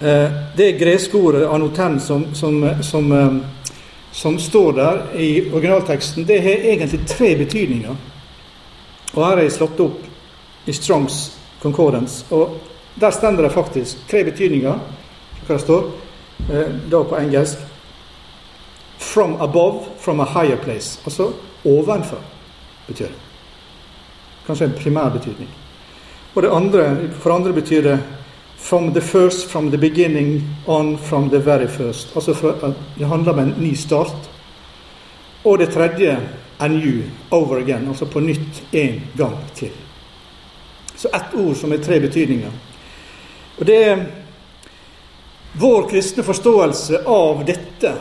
Eh, 0.00 0.30
det 0.56 0.72
greske 0.72 1.16
ordet 1.16 1.48
'anoten' 1.48 1.98
som, 1.98 2.34
som, 2.34 2.74
som, 2.82 3.12
eh, 3.12 3.36
som 4.12 4.38
står 4.38 4.72
der 4.72 5.16
i 5.16 5.52
originalteksten, 5.52 6.24
det 6.24 6.40
har 6.40 6.50
egentlig 6.50 7.06
tre 7.08 7.36
betydninger. 7.36 7.96
Og 9.14 9.26
her 9.26 9.36
er 9.36 9.42
jeg 9.42 9.52
slått 9.52 9.80
opp 9.80 10.02
i 10.66 10.72
Strongs 10.72 11.38
Concordance, 11.62 12.24
og 12.30 12.58
der 13.00 13.10
stender 13.10 13.42
det 13.42 13.52
faktisk 13.52 13.96
tre 14.10 14.24
betydninger. 14.24 14.78
Hva 15.46 15.54
det 15.54 15.62
står 15.62 15.90
eh, 16.50 16.74
da 16.90 17.02
på 17.02 17.16
engelsk. 17.16 17.58
From 18.98 19.36
above, 19.40 19.84
from 20.00 20.20
a 20.20 20.24
higher 20.24 20.56
place. 20.56 21.00
Altså 21.04 21.32
ovenfor, 21.64 22.20
betyr 22.86 23.06
det. 23.06 23.14
Kanskje 24.46 24.64
en 24.64 24.76
primær 24.82 25.08
betydning. 25.08 25.48
Og 26.34 26.42
det 26.42 26.50
andre, 26.52 26.96
for 27.20 27.30
andre 27.30 27.52
betyr 27.52 27.82
det 27.82 27.98
from 28.56 28.92
the 28.94 29.00
first, 29.00 29.46
from 29.50 29.70
the 29.70 29.78
beginning, 29.78 30.42
on 30.66 30.98
from 30.98 31.30
the 31.30 31.38
very 31.38 31.68
first. 31.68 32.16
Altså 32.16 32.34
for, 32.34 32.74
det 32.98 33.06
handler 33.06 33.32
om 33.32 33.38
en 33.38 33.54
ny 33.58 33.74
start. 33.74 34.30
Og 35.44 35.58
det 35.58 35.68
tredje 35.68 36.18
anew, 36.58 37.02
over 37.30 37.56
again, 37.56 37.88
altså 37.88 38.04
på 38.04 38.20
nytt 38.20 38.64
en 38.72 39.02
gang 39.16 39.36
til. 39.54 39.70
Så 40.96 41.08
ett 41.08 41.34
ord 41.34 41.54
som 41.54 41.72
er 41.72 41.76
tre 41.76 42.00
betydninger. 42.00 42.50
Og 43.58 43.66
det 43.66 43.84
er 43.84 44.04
vår 45.52 45.88
kristne 45.88 46.24
forståelse 46.24 47.04
av 47.06 47.44
dette, 47.46 47.92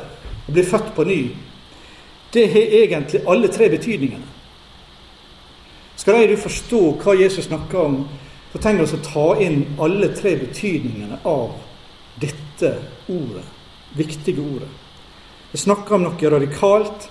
å 0.48 0.52
bli 0.52 0.64
født 0.64 0.96
på 0.96 1.04
ny, 1.04 1.20
det 2.34 2.48
har 2.52 2.74
egentlig 2.82 3.22
alle 3.28 3.48
tre 3.48 3.70
betydningene. 3.70 4.28
Skal 5.96 6.28
du 6.28 6.36
forstå 6.38 6.82
hva 7.00 7.16
Jesus 7.16 7.48
snakker 7.48 7.80
om, 7.80 8.02
så 8.56 8.62
trenger 8.62 8.86
vi 8.86 8.96
å 8.96 9.04
ta 9.04 9.24
inn 9.44 9.64
alle 9.84 10.08
tre 10.16 10.32
betydningene 10.40 11.18
av 11.28 11.58
dette 12.22 12.70
ordet, 13.12 13.44
viktige 14.00 14.40
ordet. 14.40 14.70
Vi 15.52 15.60
snakker 15.60 15.98
om 15.98 16.06
noe 16.06 16.30
radikalt, 16.32 17.10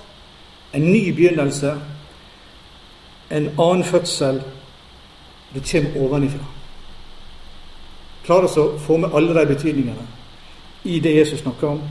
en 0.72 0.86
ny 0.88 1.12
begynnelse, 1.12 1.74
en 3.28 3.50
annen 3.60 3.84
fødsel. 3.84 4.40
Det 5.52 5.62
kommer 5.68 6.00
ovenifra. 6.00 6.46
Klarer 8.24 8.48
oss 8.48 8.56
å 8.56 8.64
få 8.80 8.96
med 9.02 9.12
alle 9.12 9.36
de 9.36 9.44
betydningene 9.52 10.06
i 10.88 10.96
det 11.00 11.12
Jesus 11.12 11.44
snakker 11.44 11.74
om. 11.74 11.82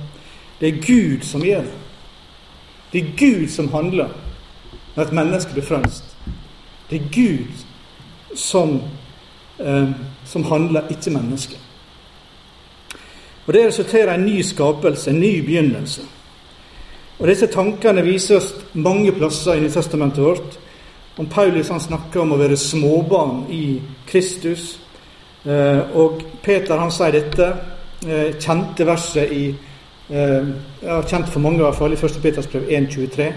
Det 0.57 0.71
er 0.71 0.81
Gud 0.81 1.29
som 1.29 1.45
gjør 1.45 1.61
det. 1.61 1.77
Det 2.89 3.03
er 3.03 3.13
Gud 3.17 3.47
som 3.53 3.69
handler 3.69 4.09
når 4.95 5.03
et 5.03 5.13
menneske 5.13 5.53
blir 5.53 5.69
frelst. 5.69 6.17
Det 6.89 7.01
er 7.01 7.13
Gud 7.13 7.63
som, 8.35 8.81
eh, 9.63 9.87
som 10.25 10.43
handler, 10.43 10.89
ikke 10.91 11.11
mennesket. 11.11 11.59
Og 13.45 13.53
Det 13.53 13.67
resulterer 13.67 14.11
i 14.11 14.15
en 14.15 14.25
ny 14.25 14.41
skapelse, 14.41 15.11
en 15.11 15.19
ny 15.19 15.45
begynnelse. 15.45 16.01
Og 17.19 17.27
Disse 17.27 17.47
tankene 17.47 18.03
viser 18.03 18.37
oss 18.37 18.53
mange 18.73 19.11
plasser 19.11 19.53
i 19.57 19.63
Nytestamentet 19.63 20.23
vårt. 20.23 20.59
Om 21.17 21.27
Paulus 21.29 21.69
han 21.69 21.79
snakker 21.79 22.23
om 22.23 22.33
å 22.33 22.39
være 22.39 22.57
småbarn 22.57 23.45
i 23.53 23.81
Kristus. 24.07 24.79
Eh, 25.45 25.95
og 25.95 26.23
Peter 26.43 26.79
han 26.79 26.91
sier 26.91 27.13
dette 27.13 27.49
eh, 28.07 28.33
kjente 28.39 28.87
verset 28.87 29.31
i 29.31 29.43
eh, 30.09 30.53
Kjent 30.83 31.29
for 31.31 31.43
mange, 31.43 31.59
i 31.59 31.65
hvert 31.65 31.77
fall, 31.77 31.93
i 31.93 31.99
1. 31.99 32.21
Peters 32.23 32.47
brev 32.47 32.65
1,23. 32.71 33.27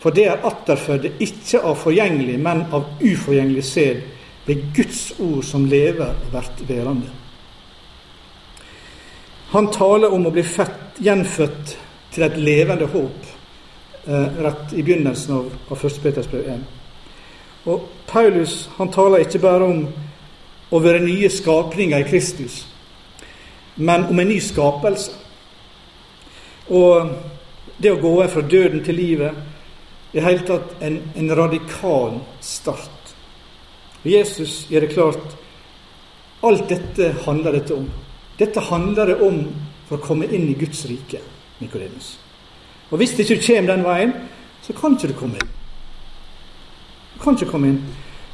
For 0.00 0.12
det 0.12 0.26
er 0.28 0.42
atterfødde 0.44 1.14
ikke 1.24 1.62
av 1.64 1.78
forgjengelig, 1.80 2.38
men 2.40 2.64
av 2.76 2.90
uforgjengelig 3.00 3.64
sæd, 3.64 4.02
ved 4.46 4.64
Guds 4.76 5.12
ord 5.18 5.42
som 5.44 5.66
lever 5.66 6.12
og 6.12 6.30
blir 6.30 6.68
værende. 6.68 7.10
Han 9.54 9.70
taler 9.72 10.12
om 10.12 10.26
å 10.26 10.32
bli 10.34 10.42
født, 10.42 10.98
gjenfødt 11.04 11.76
til 12.14 12.24
et 12.26 12.38
levende 12.38 12.86
håp 12.90 13.28
eh, 14.06 14.40
rett 14.42 14.72
i 14.74 14.82
begynnelsen 14.82 15.34
av, 15.36 15.52
av 15.70 15.84
1. 15.84 16.00
Peters 16.02 16.30
brev 16.30 16.48
1. 16.56 16.64
Og 17.70 17.84
Paulus 18.10 18.64
han 18.76 18.90
taler 18.92 19.24
ikke 19.24 19.42
bare 19.42 19.68
om 19.70 19.84
å 20.74 20.80
være 20.82 21.04
nye 21.04 21.30
skapninger 21.30 22.02
i 22.02 22.08
Kristus, 22.08 22.64
men 23.76 24.08
om 24.10 24.20
en 24.20 24.28
ny 24.28 24.40
skapelse. 24.42 25.14
Og 26.74 27.14
det 27.78 27.92
å 27.92 28.00
gå 28.00 28.16
fra 28.32 28.42
døden 28.42 28.82
til 28.84 28.98
livet 28.98 30.12
i 30.14 30.18
det 30.18 30.24
hele 30.24 30.46
tatt 30.46 30.76
en, 30.82 31.00
en 31.18 31.32
radikal 31.36 32.20
start. 32.42 32.93
Jesus 34.04 34.66
gjør 34.68 34.84
det 34.84 34.92
klart 34.92 35.36
alt 36.44 36.68
dette 36.68 37.14
handler 37.24 37.56
dette 37.56 37.74
om. 37.74 37.86
Dette 38.38 38.60
handler 38.60 39.12
det 39.12 39.20
om 39.24 39.38
for 39.88 39.96
å 39.96 40.04
komme 40.04 40.28
inn 40.28 40.48
i 40.50 40.56
Guds 40.58 40.84
rike. 40.90 41.22
Nikodemus. 41.62 42.16
Og 42.90 42.98
hvis 43.00 43.14
ikke 43.16 43.36
du 43.38 43.46
kommer 43.46 43.72
den 43.72 43.84
veien, 43.86 44.12
så 44.64 44.74
kan 44.76 44.96
ikke 44.96 45.12
du 45.12 45.16
komme 45.18 45.38
inn. 45.40 45.52
Du 47.14 47.22
kan 47.22 47.38
ikke 47.38 47.50
komme 47.50 47.70
inn. 47.72 47.80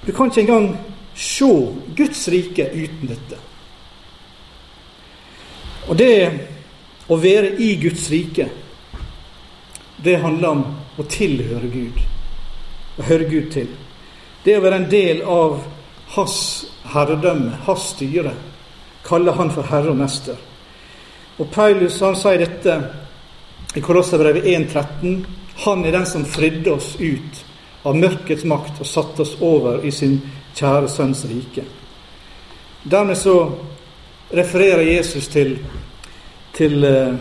Du 0.07 0.13
kan 0.17 0.31
ikke 0.31 0.43
engang 0.47 0.71
se 1.15 1.51
Guds 1.97 2.27
rike 2.33 2.67
uten 2.73 3.13
dette. 3.13 3.39
Og 5.91 5.99
det 5.99 6.15
å 7.11 7.19
være 7.19 7.57
i 7.63 7.75
Guds 7.83 8.09
rike, 8.11 8.49
det 10.01 10.21
handler 10.23 10.57
om 10.57 10.65
å 10.99 11.07
tilhøre 11.11 11.71
Gud. 11.71 12.03
Å 12.99 13.07
høre 13.11 13.29
Gud 13.31 13.51
til. 13.55 13.71
Det 14.45 14.57
å 14.57 14.63
være 14.65 14.77
en 14.81 14.91
del 14.91 15.21
av 15.29 15.59
hans 16.15 16.37
herredømme, 16.93 17.59
hans 17.67 17.91
styre. 17.95 18.33
Kaller 19.05 19.37
han 19.37 19.53
for 19.53 19.69
herre 19.69 19.93
og 19.93 20.01
mester. 20.01 20.39
Og 21.41 21.49
Paulus 21.53 22.01
han 22.05 22.17
sier 22.19 22.41
dette 22.41 22.77
i 23.77 23.83
Kolosserbrevet 23.85 24.45
1,13.: 24.45 25.25
Han 25.65 25.85
er 25.85 25.93
den 25.93 26.07
som 26.07 26.25
fridde 26.25 26.73
oss 26.73 26.95
ut 27.01 27.45
av 27.83 27.97
mørkets 27.97 28.45
makt 28.45 28.81
og 28.81 28.87
satte 28.87 29.23
oss 29.23 29.37
over 29.41 29.85
i 29.85 29.91
sin 29.91 30.19
kjære 30.55 30.89
Sønns 30.89 31.25
rike. 31.29 31.65
Dermed 32.83 33.17
så 33.17 33.37
refererer 34.33 34.83
Jesus 34.83 35.29
til, 35.29 35.59
til 36.57 36.85
eh, 36.85 37.15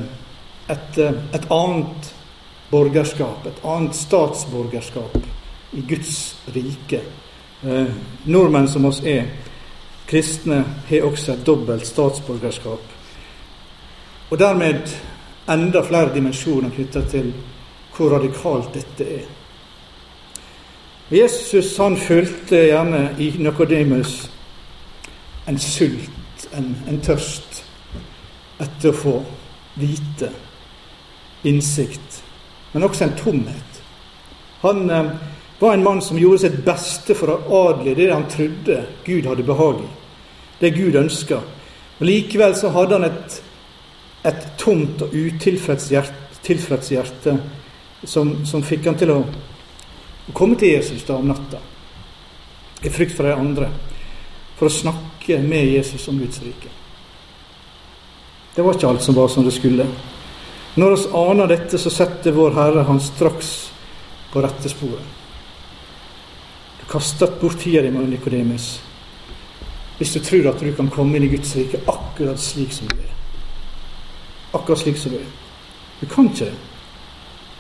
et, 0.70 0.98
eh, 0.98 1.20
et, 1.34 1.48
annet 1.52 2.14
borgerskap, 2.72 3.46
et 3.48 3.64
annet 3.64 3.96
statsborgerskap 3.96 5.18
i 5.72 5.82
Guds 5.88 6.36
rike. 6.54 7.02
Eh, 7.64 7.86
nordmenn 8.24 8.68
som 8.68 8.86
oss 8.86 9.02
er, 9.04 9.26
kristne, 10.08 10.64
har 10.90 11.06
også 11.06 11.34
et 11.34 11.46
dobbelt 11.46 11.88
statsborgerskap. 11.88 12.96
Og 14.30 14.40
dermed 14.40 14.90
enda 15.50 15.82
flere 15.86 16.14
dimensjoner 16.14 16.70
knytta 16.74 17.04
til 17.10 17.34
hvor 17.96 18.14
radikalt 18.16 18.74
dette 18.74 19.06
er. 19.20 19.28
Jesus 21.12 21.78
han 21.78 21.98
følte 21.98 22.62
gjerne 22.70 23.16
i 23.20 23.32
Nokodemus 23.42 24.30
en 25.50 25.58
sult, 25.60 26.46
en, 26.54 26.76
en 26.88 27.02
tørst, 27.02 27.64
etter 28.62 28.92
å 28.92 28.98
få 28.98 29.16
vite, 29.80 30.30
innsikt, 31.44 32.22
men 32.74 32.86
også 32.86 33.08
en 33.08 33.18
tomhet. 33.18 33.82
Han 34.62 34.86
eh, 34.94 35.12
var 35.60 35.74
en 35.74 35.84
mann 35.84 36.01
som 36.01 36.20
gjorde 36.20 36.46
sitt 36.46 36.62
beste 36.66 37.16
for 37.18 37.34
å 37.34 37.63
adle 37.68 37.96
det 37.98 38.12
han 38.12 38.28
trodde 38.32 38.84
Gud 39.06 39.28
hadde 39.28 39.44
behag 39.48 39.84
i, 39.84 39.89
det 40.60 40.74
Gud 40.75 40.96
ønska. 40.96 41.42
Likevel 42.00 42.56
så 42.56 42.72
hadde 42.72 42.96
han 42.96 43.10
et 43.10 43.42
et 44.28 44.48
tomt 44.60 45.01
og 45.04 45.13
utilfreds 45.16 45.89
hjerte, 45.94 46.56
hjerte 46.92 47.36
som, 48.04 48.34
som, 48.46 48.63
fikk 48.63 48.88
han 48.89 48.98
til 49.00 49.13
å, 49.13 49.20
å, 49.22 50.34
komme 50.36 50.58
til 50.60 50.74
Jesus 50.74 51.06
da 51.08 51.20
om 51.20 51.30
natta, 51.30 51.62
i 52.84 52.92
frykt 52.92 53.16
for 53.16 53.28
de 53.28 53.36
andre, 53.36 53.70
for 54.60 54.68
å 54.68 54.74
snakke 54.74 55.39
med 55.44 55.72
Jesus 55.72 56.08
om 56.12 56.20
Guds 56.20 56.42
rike. 56.44 56.72
Det 58.56 58.66
var 58.66 58.75
ikke 58.75 58.89
alt 58.89 59.06
som 59.06 59.16
var 59.16 59.30
som 59.32 59.46
det 59.46 59.56
skulle. 59.56 59.86
Når 60.80 60.96
vi 60.96 61.12
aner 61.16 61.48
dette, 61.48 61.80
så 61.80 61.92
setter 61.92 62.36
vår 62.36 62.56
Herre 62.58 62.84
Han 62.88 63.00
straks 63.04 63.54
på 64.34 64.42
rette 64.44 64.72
sporet. 64.72 65.19
Kastet 66.89 67.41
bort 67.41 67.60
tida 67.60 67.81
di 67.81 67.91
med 67.91 68.10
Nikodemus 68.10 68.79
hvis 70.00 70.13
du 70.13 70.19
tror 70.19 70.48
at 70.50 70.62
du 70.63 70.72
kan 70.75 70.88
komme 70.89 71.17
inn 71.17 71.25
i 71.27 71.27
Guds 71.27 71.51
rike 71.58 71.81
akkurat 71.91 72.39
slik 72.39 72.72
som 72.72 72.88
du 72.88 72.96
er. 72.96 73.10
Akkurat 74.55 74.79
slik 74.79 74.98
som 74.98 75.12
du 75.12 75.17
er. 75.19 75.27
Du 76.00 76.05
kan 76.08 76.29
ikke 76.31 76.46
det. 76.46 76.55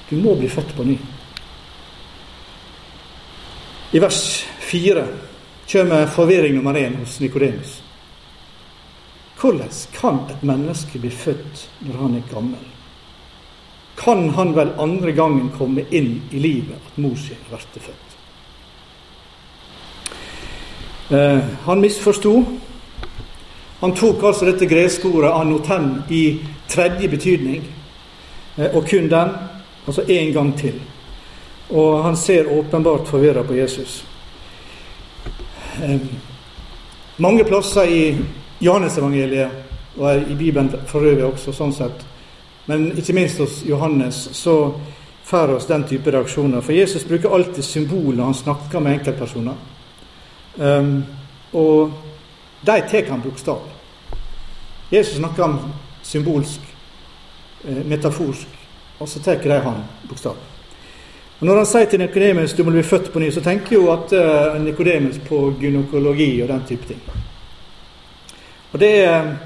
Du 0.09 0.15
må 0.23 0.37
bli 0.39 0.47
født 0.47 0.71
på 0.77 0.85
ny. 0.87 0.95
I 3.91 3.99
vers 3.99 4.21
fire 4.63 5.03
kommer 5.67 6.07
forvirring 6.07 6.55
nummer 6.55 6.79
én 6.79 6.95
hos 7.01 7.19
Nikodemus. 7.19 7.81
Hvordan 9.39 9.69
kan 9.99 10.23
et 10.29 10.43
menneske 10.43 10.99
bli 10.99 11.09
født 11.09 11.67
når 11.79 12.01
han 12.01 12.15
er 12.15 12.33
gammel? 12.33 12.67
Kan 13.99 14.29
han 14.29 14.55
vel 14.55 14.71
andre 14.79 15.11
gangen 15.11 15.51
komme 15.57 15.83
inn 15.91 16.21
i 16.31 16.39
livet 16.39 16.79
at 16.79 16.97
mor 16.97 17.19
si 17.19 17.35
blir 17.49 17.83
født? 17.83 18.08
Eh, 21.09 21.39
han 21.63 21.81
misforsto. 21.81 22.43
Han 23.79 23.95
tok 23.95 24.23
altså 24.23 24.45
dette 24.45 24.65
greske 24.65 25.07
ordet 25.07 25.31
'anotem' 25.31 26.01
i 26.09 26.39
tredje 26.67 27.09
betydning, 27.09 27.63
eh, 28.57 28.75
og 28.75 28.87
kun 28.89 29.09
den, 29.09 29.29
altså 29.87 30.01
én 30.01 30.33
gang 30.33 30.57
til. 30.57 30.73
Og 31.69 32.03
han 32.03 32.17
ser 32.17 32.59
åpenbart 32.59 33.07
forvirra 33.07 33.43
på 33.43 33.53
Jesus. 33.53 34.05
Eh, 35.83 35.99
mange 37.17 37.43
plasser 37.43 37.83
i 37.83 38.17
Johannesevangeliet, 38.61 39.49
og 39.97 40.15
i 40.15 40.35
Bibelen 40.35 40.75
for 40.85 40.99
øvrig 40.99 41.25
også, 41.25 41.51
sånn 41.51 41.73
sett, 41.73 42.05
men 42.67 42.97
ikke 42.97 43.13
minst 43.13 43.37
hos 43.37 43.63
Johannes, 43.65 44.29
så 44.33 44.73
får 45.23 45.55
oss 45.55 45.65
den 45.65 45.83
type 45.83 46.11
reaksjoner. 46.11 46.61
For 46.61 46.71
Jesus 46.71 47.03
bruker 47.03 47.29
alltid 47.29 47.63
symboler 47.63 48.17
når 48.17 48.25
han 48.25 48.33
snakker 48.33 48.79
med 48.79 48.93
enkeltpersoner. 48.93 49.53
Um, 50.59 51.05
og 51.55 51.93
de 52.61 52.81
tar 52.91 53.09
han 53.09 53.21
bokstavelig. 53.23 53.75
Jesus 54.91 55.17
snakker 55.17 55.43
om 55.43 55.59
symbolsk, 56.03 56.61
eh, 57.63 57.85
metaforsk, 57.85 58.47
og 58.99 59.09
så 59.09 59.21
tar 59.23 59.35
de 59.43 59.59
han 59.59 59.83
bokstavelig. 60.09 60.43
Og 61.39 61.45
Når 61.47 61.55
han 61.55 61.65
sier 61.65 61.85
til 61.85 61.99
Nikodemus 61.99 62.53
du 62.53 62.63
må 62.63 62.71
bli 62.71 62.83
født 62.83 63.13
på 63.13 63.19
ny, 63.19 63.31
så 63.31 63.41
tenker 63.41 63.75
jo 63.75 63.91
at 63.93 64.11
uh, 64.11 64.61
Nikodemus 64.61 65.21
på 65.23 65.53
gynekologi 65.61 66.41
og 66.41 66.49
den 66.49 66.65
type 66.67 66.87
ting. 66.87 66.99
Og 68.73 68.79
det 68.79 68.91
er 69.05 69.37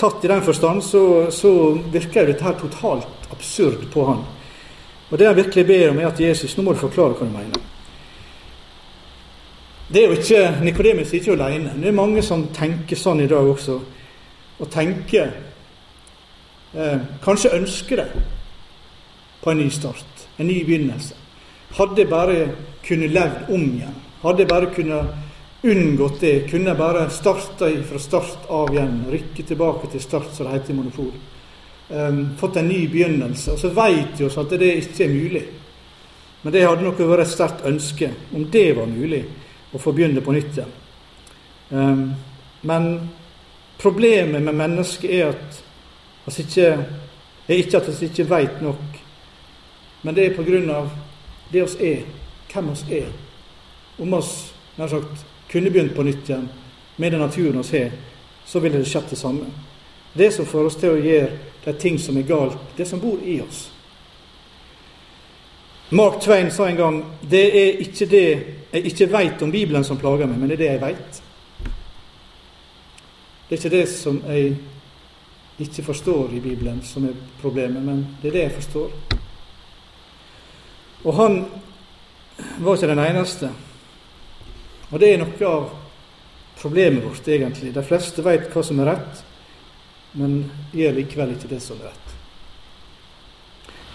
Tatt 0.00 0.24
i 0.24 0.28
den 0.28 0.42
forstand 0.42 0.84
så, 0.84 1.30
så 1.30 1.50
virker 1.92 2.26
dette 2.26 2.44
her 2.44 2.54
totalt 2.56 3.32
absurd 3.34 3.82
på 3.92 4.04
han. 4.08 4.22
Og 5.10 5.18
det 5.18 5.26
han 5.26 5.36
virkelig 5.36 5.66
ber 5.66 5.90
om, 5.90 5.98
er 6.00 6.08
at 6.08 6.20
Jesus, 6.20 6.54
nå 6.56 6.64
må 6.64 6.72
du 6.72 6.80
forklare 6.80 7.18
hva 7.18 7.26
du 7.28 7.34
mener. 7.34 7.66
Det 9.92 10.04
er 10.04 10.06
jo 10.06 10.18
ikke, 10.20 10.64
Nikodemus 10.64 11.12
ikke 11.12 11.32
alene. 11.32 11.72
Det 11.74 11.88
er 11.88 11.96
mange 11.96 12.22
som 12.22 12.44
tenker 12.54 12.98
sånn 12.98 13.24
i 13.24 13.30
dag 13.30 13.42
også. 13.42 13.80
Og 14.60 14.68
tenker 14.70 15.32
eh, 16.76 17.00
Kanskje 17.24 17.56
ønsker 17.56 17.98
det 17.98 18.22
på 19.40 19.50
en 19.50 19.58
ny 19.58 19.66
start, 19.72 20.28
en 20.38 20.46
ny 20.46 20.60
begynnelse. 20.68 21.16
Hadde 21.74 22.04
jeg 22.04 22.10
bare 22.10 22.36
kunne 22.86 23.10
levd 23.10 23.50
om 23.50 23.66
igjen. 23.66 23.98
Hadde 24.22 24.44
jeg 24.44 24.52
bare 24.52 24.70
kunne 24.76 25.00
unngått 25.66 26.22
det. 26.22 26.34
Kunne 26.52 26.70
jeg 26.70 26.78
bare 26.78 27.04
starta 27.10 27.72
fra 27.90 28.04
start 28.06 28.46
av 28.46 28.70
igjen. 28.70 29.04
Rykke 29.10 29.48
tilbake 29.50 29.90
til 29.90 30.06
start, 30.06 30.30
som 30.36 30.46
det 30.46 30.54
heter 30.58 30.74
i 30.74 30.78
Monopol. 30.78 31.12
Um, 31.90 32.24
fått 32.38 32.60
en 32.60 32.70
ny 32.70 32.84
begynnelse. 32.92 33.56
Og 33.56 33.58
så 33.58 33.74
veit 33.74 34.18
vi 34.18 34.28
oss 34.28 34.38
at 34.38 34.54
det 34.54 34.70
ikke 34.84 35.06
er 35.08 35.14
mulig. 35.14 35.46
Men 36.44 36.54
det 36.54 36.66
hadde 36.68 36.86
nok 36.86 37.00
vært 37.02 37.26
et 37.26 37.34
sterkt 37.34 37.66
ønske, 37.66 38.14
om 38.34 38.46
det 38.52 38.68
var 38.78 38.86
mulig 38.86 39.24
og 39.72 39.80
få 39.80 39.92
begynne 39.92 40.20
på 40.20 40.32
nytt 40.32 40.56
igjen. 40.56 40.72
Um, 41.70 42.14
men 42.62 43.10
problemet 43.78 44.42
med 44.42 44.54
mennesket 44.54 45.10
er 45.14 45.28
at 45.30 45.60
vi 46.26 46.42
ikke, 46.42 46.70
er 47.48 47.54
ikke 47.54 47.76
at 47.76 47.88
vi 48.00 48.06
ikke 48.06 48.28
veit 48.30 48.62
nok, 48.62 49.00
men 50.02 50.14
det 50.14 50.26
er 50.26 50.70
av 50.74 50.90
det 51.52 51.62
oss 51.62 51.76
er, 51.80 52.02
hvem 52.52 52.70
oss 52.70 52.84
er. 52.90 53.08
Om 53.98 54.14
oss 54.14 54.54
nær 54.78 54.88
sagt, 54.88 55.26
kunne 55.50 55.70
begynt 55.70 55.94
på 55.94 56.02
nytt 56.02 56.28
igjen 56.28 56.48
med 56.96 57.12
den 57.12 57.20
naturen 57.20 57.64
vi 57.72 57.78
har, 57.78 57.90
så 58.46 58.60
ville 58.60 58.78
det 58.78 58.88
skjedd 58.88 59.10
det 59.10 59.18
samme. 59.18 59.46
Det 60.12 60.32
som 60.34 60.46
får 60.46 60.66
oss 60.66 60.76
til 60.76 60.94
å 60.94 61.02
gjøre 61.02 61.30
de 61.64 61.72
ting 61.78 61.98
som 61.98 62.16
er 62.16 62.26
galt, 62.26 62.58
det 62.76 62.86
som 62.88 63.00
bor 63.00 63.18
i 63.24 63.40
oss. 63.40 63.68
Mark 65.90 66.20
Twain 66.22 66.50
sa 66.50 66.68
en 66.68 66.76
gang 66.76 66.98
det 67.20 67.44
er 67.50 67.80
ikke 67.82 68.06
det 68.06 68.59
jeg 68.70 68.86
ikke 68.86 69.10
veit 69.10 69.42
om 69.42 69.50
Bibelen 69.50 69.84
som 69.84 69.98
plager 69.98 70.28
meg, 70.30 70.38
men 70.38 70.50
det 70.50 70.58
er 70.58 70.62
det 70.62 70.68
jeg 70.70 70.82
veit. 70.82 71.22
Det 73.48 73.56
er 73.56 73.58
ikke 73.58 73.72
det 73.72 73.86
som 73.90 74.20
jeg 74.28 74.52
ikke 75.60 75.84
forstår 75.90 76.36
i 76.36 76.40
Bibelen, 76.40 76.78
som 76.86 77.08
er 77.08 77.18
problemet, 77.40 77.82
men 77.82 78.04
det 78.22 78.30
er 78.30 78.36
det 78.36 78.44
jeg 78.44 78.54
forstår. 78.60 78.92
Og 81.04 81.16
han 81.16 81.40
var 82.60 82.76
ikke 82.76 82.92
den 82.92 83.02
eneste. 83.02 83.50
Og 84.90 85.00
det 85.00 85.12
er 85.12 85.20
noe 85.20 85.50
av 85.50 85.68
problemet 86.60 87.04
vårt, 87.04 87.26
egentlig. 87.28 87.74
De 87.74 87.84
fleste 87.84 88.22
veit 88.24 88.48
hva 88.54 88.62
som 88.64 88.80
er 88.80 88.92
rett, 88.92 89.22
men 90.20 90.42
gjør 90.76 90.98
likevel 91.00 91.34
ikke 91.34 91.50
det 91.50 91.62
som 91.64 91.80
er 91.80 91.90
rett. 91.90 92.18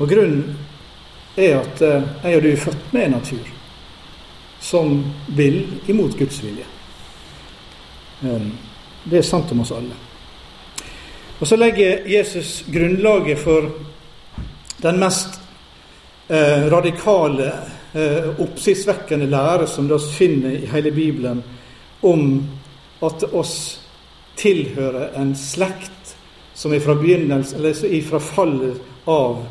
Og 0.03 0.09
grunnen 0.11 0.57
er 1.39 1.61
at 1.61 1.81
eh, 1.83 2.09
jeg 2.25 2.37
og 2.37 2.43
du 2.43 2.49
er 2.51 2.65
født 2.65 2.91
med 2.95 3.13
natur 3.15 3.55
som 4.65 5.13
vil 5.27 5.67
imot 5.87 6.17
Guds 6.17 6.43
vilje. 6.43 6.65
Eh, 8.23 8.47
det 9.03 9.17
er 9.21 9.27
sant 9.27 9.51
om 9.53 9.61
oss 9.61 9.71
alle. 9.75 9.93
Og 11.39 11.47
så 11.47 11.57
legger 11.59 12.07
Jesus 12.09 12.63
grunnlaget 12.73 13.39
for 13.39 13.69
den 14.81 14.97
mest 14.99 15.37
eh, 16.27 16.65
radikale, 16.71 17.51
eh, 17.93 18.31
oppsiktsvekkende 18.41 19.29
lære 19.29 19.67
som 19.69 19.89
vi 19.89 19.99
finner 20.17 20.57
i 20.57 20.71
hele 20.71 20.91
Bibelen, 20.91 21.43
om 22.01 22.25
at 23.05 23.27
oss 23.33 23.81
tilhører 24.37 25.13
en 25.21 25.35
slekt 25.35 26.15
som 26.55 26.73
er 26.73 26.79
eller 26.79 28.01
fra 28.09 28.19
fallet 28.19 28.81
av 29.05 29.45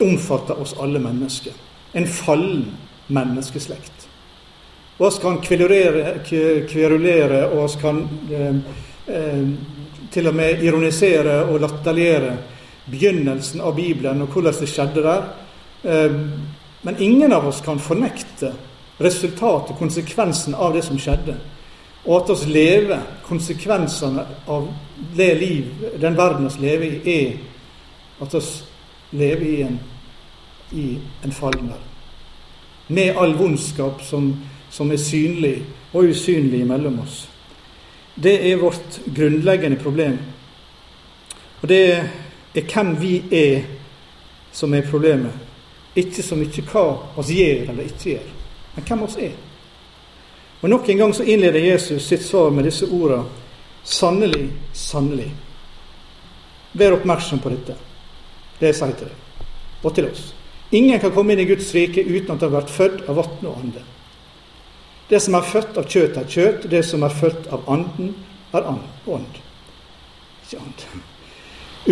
omfatter 0.00 0.60
oss 0.60 0.74
alle 0.80 0.98
mennesker. 0.98 1.52
En 1.92 2.06
fallen 2.06 2.72
menneskeslekt. 3.06 3.93
Og 4.98 5.06
oss 5.06 5.18
kan 5.18 5.40
kverulere, 5.42 7.40
og 7.50 7.64
oss 7.64 7.74
kan 7.80 8.04
eh, 8.30 8.56
eh, 9.10 9.46
til 10.14 10.28
og 10.30 10.36
med 10.38 10.62
ironisere 10.62 11.40
og 11.48 11.58
latterliggjøre 11.64 12.36
begynnelsen 12.90 13.62
av 13.64 13.74
Bibelen 13.74 14.22
og 14.22 14.36
hvordan 14.36 14.60
det 14.60 14.68
skjedde 14.70 15.02
der. 15.02 15.26
Eh, 15.82 16.14
men 16.84 17.02
ingen 17.02 17.32
av 17.32 17.48
oss 17.48 17.62
kan 17.64 17.80
fornekte 17.80 18.52
resultatet, 19.02 19.76
konsekvensen 19.78 20.54
av 20.54 20.76
det 20.76 20.84
som 20.86 20.98
skjedde. 21.00 21.34
Og 22.04 22.20
at 22.20 22.30
oss 22.34 22.44
lever 22.46 23.00
konsekvensene 23.24 24.26
av 24.46 24.68
det 25.16 25.30
liv, 25.40 25.70
den 26.00 26.16
verden 26.16 26.50
vi 26.52 26.66
lever 26.66 27.08
i, 27.08 27.14
er 27.14 28.22
at 28.22 28.34
oss 28.36 28.50
leve 29.16 29.48
i 29.48 29.62
en, 29.64 29.78
i 30.72 30.98
en 31.24 31.32
fallen 31.32 31.72
verden. 31.72 31.90
Med 32.88 33.16
all 33.16 33.32
vondskap 33.38 34.02
som, 34.04 34.34
som 34.74 34.90
er 34.90 34.98
synlig 34.98 35.60
og 35.92 36.10
usynlig 36.10 36.64
mellom 36.66 36.98
oss. 37.04 37.28
Det 38.14 38.34
er 38.50 38.58
vårt 38.58 38.98
grunnleggende 39.14 39.78
problem. 39.78 40.18
Og 41.62 41.68
det 41.68 41.80
er 42.54 42.66
hvem 42.66 42.94
vi 43.00 43.14
er, 43.30 43.62
som 44.52 44.74
er 44.74 44.86
problemet. 44.90 45.32
Ikke 45.94 46.22
så 46.22 46.36
mye 46.38 46.66
hva 46.72 46.84
oss 47.16 47.30
gjør 47.30 47.70
eller 47.70 47.86
ikke 47.86 48.10
gjør, 48.16 48.28
men 48.74 48.88
hvem 48.88 49.06
vi 49.06 49.28
er. 49.28 49.38
Og 50.62 50.70
Nok 50.70 50.88
en 50.88 50.98
gang 50.98 51.14
så 51.14 51.26
innleder 51.28 51.60
Jesus 51.60 52.06
sitt 52.08 52.22
svar 52.24 52.50
med 52.50 52.64
disse 52.64 52.86
ordene 52.86 53.24
sannelig, 53.84 54.48
sannelig. 54.72 55.30
Vær 56.72 56.96
oppmerksom 56.96 57.38
på 57.38 57.52
dette. 57.52 57.76
Det 58.58 58.72
sier 58.74 58.94
til 58.96 59.10
deg, 59.10 59.48
og 59.82 59.94
til 59.94 60.08
oss. 60.08 60.30
Ingen 60.74 60.98
kan 61.00 61.12
komme 61.14 61.34
inn 61.34 61.44
i 61.44 61.46
Guds 61.46 61.68
rike 61.74 62.02
uten 62.02 62.32
at 62.34 62.40
de 62.40 62.48
har 62.48 62.56
vært 62.56 62.72
født 62.72 63.04
av 63.06 63.20
vann 63.20 63.50
og 63.50 63.58
ande. 63.60 63.82
Det 65.08 65.20
som 65.20 65.34
er 65.34 65.48
født 65.48 65.78
av 65.78 65.88
kjøtt, 65.88 66.16
er 66.16 66.28
kjøtt. 66.28 66.68
Det 66.70 66.82
som 66.86 67.02
er 67.04 67.12
født 67.12 67.50
av 67.52 67.66
anden, 67.70 68.14
er 68.54 68.68
ånd. 68.70 69.40
Ikke 70.44 70.60
and. 70.62 70.86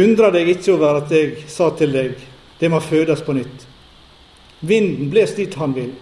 Undra 0.03 0.31
deg 0.33 0.48
ikke 0.48 0.72
over 0.72 1.03
at 1.03 1.12
jeg 1.12 1.44
sa 1.53 1.68
til 1.77 1.92
deg, 1.92 2.16
det 2.61 2.70
må 2.72 2.81
fødes 2.81 3.20
på 3.27 3.35
nytt. 3.37 3.66
Vinden 4.61 5.11
bles 5.12 5.35
dit 5.37 5.55
han 5.59 5.75
vil. 5.77 5.92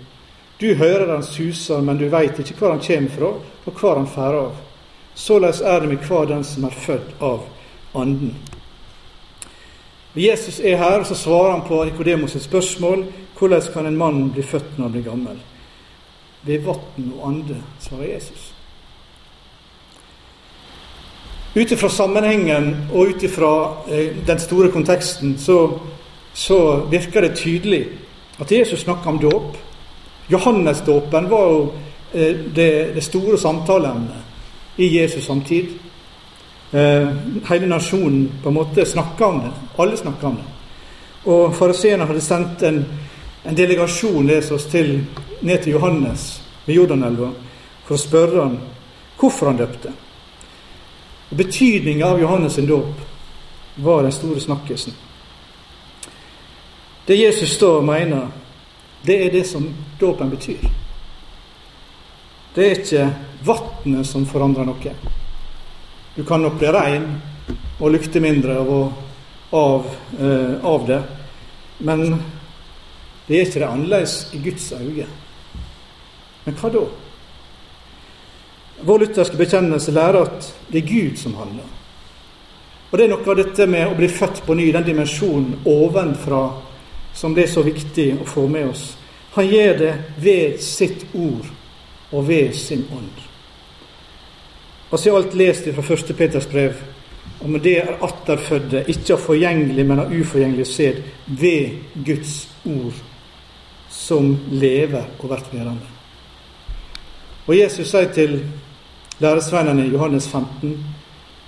Du 0.60 0.74
hører 0.76 1.14
han 1.14 1.24
suser, 1.24 1.80
men 1.80 1.98
du 1.98 2.06
veit 2.12 2.38
ikke 2.38 2.58
hvor 2.58 2.74
han 2.76 2.84
kommer 2.84 3.14
fra, 3.16 3.32
og 3.66 3.80
hvor 3.80 3.96
han 3.98 4.06
fer 4.06 4.36
av. 4.44 4.58
Såleis 5.14 5.60
er 5.60 5.80
det 5.80 5.88
med 5.88 6.06
hver 6.06 6.28
den 6.30 6.44
som 6.44 6.68
er 6.68 6.76
født 6.76 7.22
av 7.24 7.42
Anden. 7.98 8.36
Jesus 10.14 10.60
er 10.60 10.76
her, 10.76 11.00
og 11.00 11.06
så 11.06 11.14
svarer 11.14 11.56
han 11.56 11.66
på 11.66 11.84
Nikodemos 11.84 12.36
spørsmål 12.42 13.04
hvordan 13.38 13.72
kan 13.72 13.86
en 13.86 13.96
mann 13.96 14.28
bli 14.30 14.42
født 14.42 14.76
når 14.76 14.84
han 14.84 14.92
blir 14.92 15.06
gammel. 15.06 15.38
Ved 16.42 16.64
vann 16.64 17.12
og 17.18 17.28
ande, 17.28 17.56
svarer 17.80 18.14
Jesus. 18.14 18.54
Ut 21.54 21.72
ifra 21.72 21.88
sammenhengen 21.88 22.76
og 22.92 23.08
ut 23.10 23.22
ifra 23.26 23.52
eh, 23.90 24.12
den 24.26 24.38
store 24.38 24.70
konteksten 24.70 25.34
så, 25.38 25.80
så, 26.34 26.86
virker 26.90 27.20
det 27.26 27.36
tydelig 27.36 27.88
at 28.38 28.52
Jesus 28.52 28.80
snakker 28.80 29.10
om 29.10 29.18
dåp. 29.18 29.56
Johannesdåpen 30.30 31.26
var 31.30 31.48
jo 31.50 31.72
eh, 32.14 32.36
det, 32.54 32.94
det, 32.94 33.02
store 33.02 33.38
samtaleemnet 33.38 34.78
i 34.78 34.92
Jesus 35.00 35.26
samtid. 35.26 35.74
Eh, 36.70 37.08
hele 37.50 37.66
nasjonen 37.66 38.30
på 38.42 38.48
en 38.48 38.54
måte 38.54 38.86
snakka 38.86 39.26
om 39.26 39.40
det. 39.42 39.50
Alle 39.76 39.96
snakka 39.96 40.26
om 40.26 40.38
det. 40.38 40.46
Og 41.24 41.54
fariseerne 41.54 42.06
hadde 42.06 42.22
sendt 42.22 42.62
en, 42.62 42.84
en 43.44 43.58
delegasjon 43.58 44.26
les 44.26 44.52
oss 44.54 44.70
til, 44.70 45.00
ned 45.40 45.62
til 45.62 45.72
Johannes 45.72 46.42
ved 46.66 46.74
Jordanelva 46.74 47.30
for 47.84 47.96
å 47.96 48.00
spørre 48.00 48.44
han 48.44 48.58
hvorfor 49.20 49.50
han 49.50 49.60
døpte. 49.60 49.92
Betydninga 51.30 52.06
av 52.06 52.20
Johannes' 52.20 52.56
sin 52.58 52.66
dåp 52.66 53.00
var 53.74 54.02
den 54.02 54.12
store 54.12 54.40
snakkisen. 54.40 54.94
Det 57.06 57.16
Jesus 57.16 57.62
og 57.62 57.84
mener, 57.84 58.28
det 59.02 59.16
er 59.26 59.32
det 59.32 59.44
som 59.46 59.68
dåpen 60.00 60.30
betyr. 60.30 60.64
Det 62.54 62.66
er 62.66 62.80
ikke 62.80 63.06
vannet 63.46 64.06
som 64.06 64.26
forandrer 64.26 64.66
noe. 64.66 64.94
Du 66.16 66.24
kan 66.26 66.42
nok 66.42 66.58
bli 66.58 66.72
rein 66.74 67.06
og 67.78 67.92
lukte 67.94 68.20
mindre 68.20 68.58
av, 68.58 68.92
av, 69.50 69.86
eh, 70.18 70.64
av 70.66 70.86
det, 70.86 71.02
men 71.78 72.04
det 73.26 73.36
er 73.38 73.46
ikke 73.46 73.62
det 73.62 73.68
annerledes 73.68 74.14
i 74.34 74.42
Guds 74.42 74.72
øyne. 74.72 75.06
Men 76.44 76.56
hva 76.60 76.70
da? 76.72 76.84
Vår 78.80 79.02
lutherske 79.02 79.36
bekjennelse 79.36 79.92
lærer 79.92 80.22
at 80.24 80.48
det 80.70 80.82
er 80.82 80.88
Gud 80.88 81.18
som 81.20 81.36
handler. 81.36 81.68
Og 82.90 82.98
det 82.98 83.06
er 83.06 83.12
noe 83.12 83.26
av 83.28 83.38
dette 83.38 83.66
med 83.70 83.86
å 83.86 83.96
bli 83.98 84.08
født 84.10 84.42
på 84.46 84.56
ny, 84.58 84.70
den 84.74 84.86
dimensjonen 84.86 85.60
ovenfra, 85.68 86.44
som 87.14 87.34
det 87.36 87.44
er 87.44 87.52
så 87.52 87.62
viktig 87.66 88.08
å 88.22 88.26
få 88.26 88.46
med 88.50 88.70
oss. 88.72 88.86
Han 89.36 89.46
gjør 89.46 89.76
det 89.78 89.92
ved 90.18 90.62
sitt 90.64 91.04
ord 91.14 91.46
og 92.10 92.24
ved 92.26 92.54
sin 92.58 92.86
ånd. 92.90 93.26
Og 94.90 94.98
så 94.98 95.10
er 95.10 95.20
alt 95.20 95.36
lest 95.38 95.68
fra 95.76 95.84
1. 95.94 96.16
Peters 96.18 96.48
brev 96.50 96.80
om 97.40 97.54
det 97.62 97.76
er 97.78 97.94
atterfødde, 98.04 98.82
ikke 98.90 99.14
av 99.14 99.22
forgjengelig, 99.24 99.86
men 99.86 100.02
av 100.02 100.10
uforgjengelig 100.12 100.66
sæd, 100.68 100.98
ved 101.40 101.78
Guds 102.04 102.34
ord, 102.68 102.98
som 103.90 104.34
lever 104.50 105.06
og 105.18 105.30
blir 105.30 105.46
værende. 105.54 105.89
Og 107.46 107.56
Jesus 107.56 107.90
sier 107.90 108.10
til 108.14 108.40
læresveinene 109.20 109.86
i 109.86 109.92
Johannes 109.92 110.28
15 110.28 110.74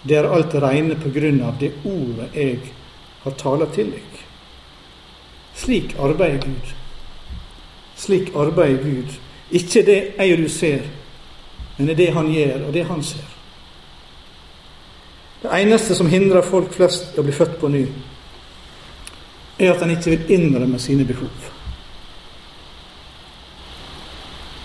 det 0.02 0.16
er 0.18 0.26
alt 0.34 0.54
reine 0.54 0.96
på 0.98 1.12
grunn 1.14 1.42
av 1.46 1.58
det 1.60 1.70
ordet 1.86 2.32
jeg 2.34 2.58
har 3.22 3.36
talt 3.38 3.74
til 3.74 3.92
deg. 3.94 4.22
Slik 5.54 5.94
arbeider 6.00 6.42
Gud. 6.42 6.72
Slik 7.96 8.32
arbeider 8.34 8.82
Gud. 8.82 9.14
Ikke 9.52 9.84
det 9.86 10.00
jeg 10.16 10.34
og 10.34 10.42
du 10.42 10.48
ser, 10.48 10.88
men 11.76 11.86
det 11.86 11.92
er 11.92 12.00
det 12.00 12.14
Han 12.14 12.32
gjør, 12.32 12.66
og 12.66 12.74
det 12.74 12.84
Han 12.86 13.02
ser. 13.02 13.28
Det 15.42 15.50
eneste 15.60 15.94
som 15.94 16.08
hindrer 16.08 16.42
folk 16.42 16.72
flest 16.72 17.14
i 17.14 17.20
å 17.20 17.26
bli 17.26 17.34
født 17.34 17.58
på 17.60 17.68
ny, 17.68 17.86
er 19.58 19.72
at 19.72 19.82
en 19.82 19.90
ikke 19.90 20.10
vil 20.16 20.30
innrømme 20.38 20.78
sine 20.78 21.04
behov. 21.04 21.50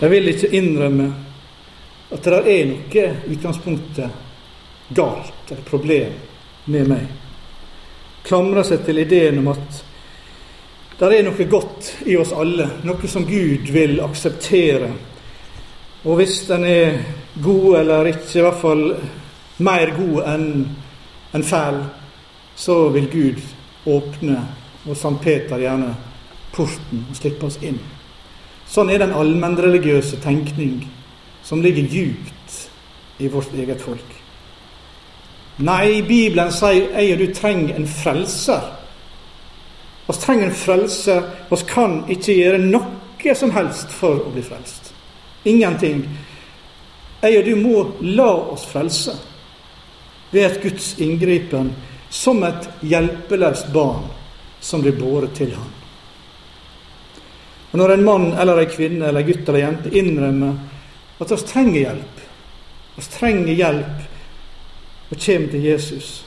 De 0.00 0.08
vil 0.08 0.30
ikke 0.30 0.52
innrømme 0.54 1.08
at 2.14 2.24
det 2.24 2.38
er 2.52 2.68
noe 2.70 3.04
utgangspunktet 3.28 4.94
galt 4.94 5.52
et 5.52 5.64
problem 5.66 6.14
med 6.72 6.88
meg. 6.88 7.04
Klamrer 8.24 8.64
seg 8.64 8.84
til 8.86 9.02
ideen 9.02 9.40
om 9.42 9.50
at 9.52 9.82
det 10.98 11.10
er 11.14 11.26
noe 11.26 11.44
godt 11.50 11.92
i 12.10 12.16
oss 12.18 12.32
alle, 12.34 12.66
noe 12.86 13.10
som 13.10 13.26
Gud 13.28 13.70
vil 13.74 14.00
akseptere. 14.02 14.88
Og 16.04 16.18
hvis 16.18 16.40
den 16.48 16.64
er 16.66 16.98
god 17.42 17.78
eller 17.82 18.10
ikke, 18.10 18.38
i 18.38 18.42
hvert 18.42 18.60
fall 18.62 18.84
mer 19.62 19.94
god 19.98 20.18
enn 20.32 20.48
en 21.34 21.46
fæl, 21.46 21.82
så 22.58 22.88
vil 22.94 23.06
Gud 23.12 23.42
åpne, 23.86 24.40
og 24.88 24.96
Sankt 24.96 25.22
Peter 25.22 25.60
gjerne, 25.60 25.92
porten 26.54 27.06
og 27.10 27.16
slippe 27.18 27.46
oss 27.46 27.60
inn. 27.62 27.78
Sånn 28.68 28.90
er 28.92 29.00
den 29.00 29.14
allmennreligiøse 29.16 30.20
tenkning 30.20 30.82
som 31.44 31.62
ligger 31.64 31.88
djupt 31.88 32.58
i 33.18 33.28
vårt 33.32 33.54
eget 33.56 33.80
folk. 33.80 34.16
Nei, 35.58 36.02
Bibelen 36.06 36.52
sier 36.54 36.92
jeg 36.92 37.14
og 37.14 37.22
du 37.22 37.32
trenger 37.34 37.78
en 37.78 37.88
frelser. 37.90 38.68
Vi 40.06 40.14
trenger 40.20 40.50
en 40.50 40.54
frelser. 40.54 41.24
Vi 41.50 41.58
kan 41.68 42.02
ikke 42.12 42.36
gjøre 42.36 42.60
noe 42.62 43.34
som 43.34 43.50
helst 43.56 43.90
for 43.92 44.20
å 44.22 44.30
bli 44.32 44.44
frelst. 44.46 44.92
Ingenting. 45.48 46.04
Jeg 47.22 47.40
og 47.40 47.48
du 47.48 47.56
må 47.58 47.80
la 48.14 48.30
oss 48.52 48.68
frelse 48.70 49.16
ved 50.30 50.44
et 50.44 50.62
Guds 50.62 50.92
inngripen 51.02 51.72
som 52.10 52.44
et 52.46 52.68
hjelpeløst 52.86 53.72
barn 53.74 54.06
som 54.60 54.84
blir 54.84 54.94
båret 55.00 55.34
til 55.34 55.50
ham. 55.56 55.77
Og 57.72 57.78
Når 57.78 57.92
en 57.92 58.04
mann 58.04 58.32
eller 58.32 58.58
en 58.58 58.70
kvinne 58.70 59.08
eller 59.08 59.20
en 59.20 59.26
gutt 59.26 59.48
eller 59.48 59.60
en 59.60 59.66
jente 59.66 59.98
innrømmer 59.98 60.54
at 61.20 61.30
vi 61.30 61.36
trenger 61.36 61.80
hjelp. 61.80 62.20
Vi 62.96 63.02
trenger 63.02 63.54
hjelp 63.54 65.10
og 65.10 65.20
kommer 65.24 65.48
til 65.50 65.64
Jesus. 65.64 66.24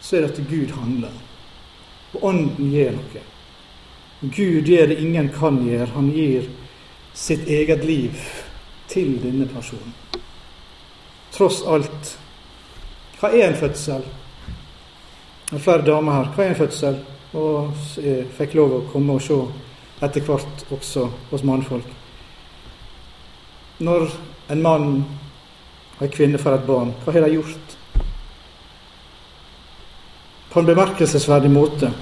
Så 0.00 0.16
er 0.16 0.20
det 0.20 0.30
at 0.30 0.48
Gud 0.50 0.70
handler. 0.76 1.12
Og 2.14 2.24
Ånden 2.24 2.70
gjør 2.72 2.96
noe. 2.98 3.22
Gud 4.22 4.68
gjør 4.68 4.86
det 4.86 5.00
ingen 5.00 5.28
kan 5.34 5.58
gjøre. 5.66 5.90
Han 5.94 6.10
gir 6.14 6.46
sitt 7.14 7.48
eget 7.48 7.84
liv 7.84 8.18
til 8.88 9.16
denne 9.22 9.46
personen. 9.50 9.94
Tross 11.32 11.62
alt. 11.66 12.18
Hva 13.18 13.32
er 13.32 13.48
en 13.48 13.58
fødsel? 13.58 14.04
Det 15.48 15.58
er 15.58 15.64
flere 15.64 15.86
damer 15.86 16.12
her. 16.18 16.30
Hva 16.34 16.44
er 16.44 16.52
en 16.52 16.60
fødsel? 16.60 16.98
Og 17.32 17.72
jeg 17.96 18.26
fikk 18.36 18.54
lov 18.58 18.76
å 18.76 18.82
komme 18.92 19.16
og 19.16 19.24
se 19.24 19.38
etter 20.02 20.24
hvert 20.26 20.64
også 20.74 21.06
hos 21.30 21.44
mannfolk. 21.46 21.86
Når 23.82 24.08
en 24.50 24.62
mann 24.62 24.88
og 25.98 26.06
en 26.06 26.12
kvinne 26.12 26.40
får 26.40 26.58
et 26.58 26.66
barn, 26.66 26.94
hva 27.04 27.14
har 27.14 27.26
de 27.26 27.36
gjort? 27.36 27.76
På 30.52 30.60
en 30.60 30.68
bemerkelsesverdig 30.68 31.50
måte 31.50 31.92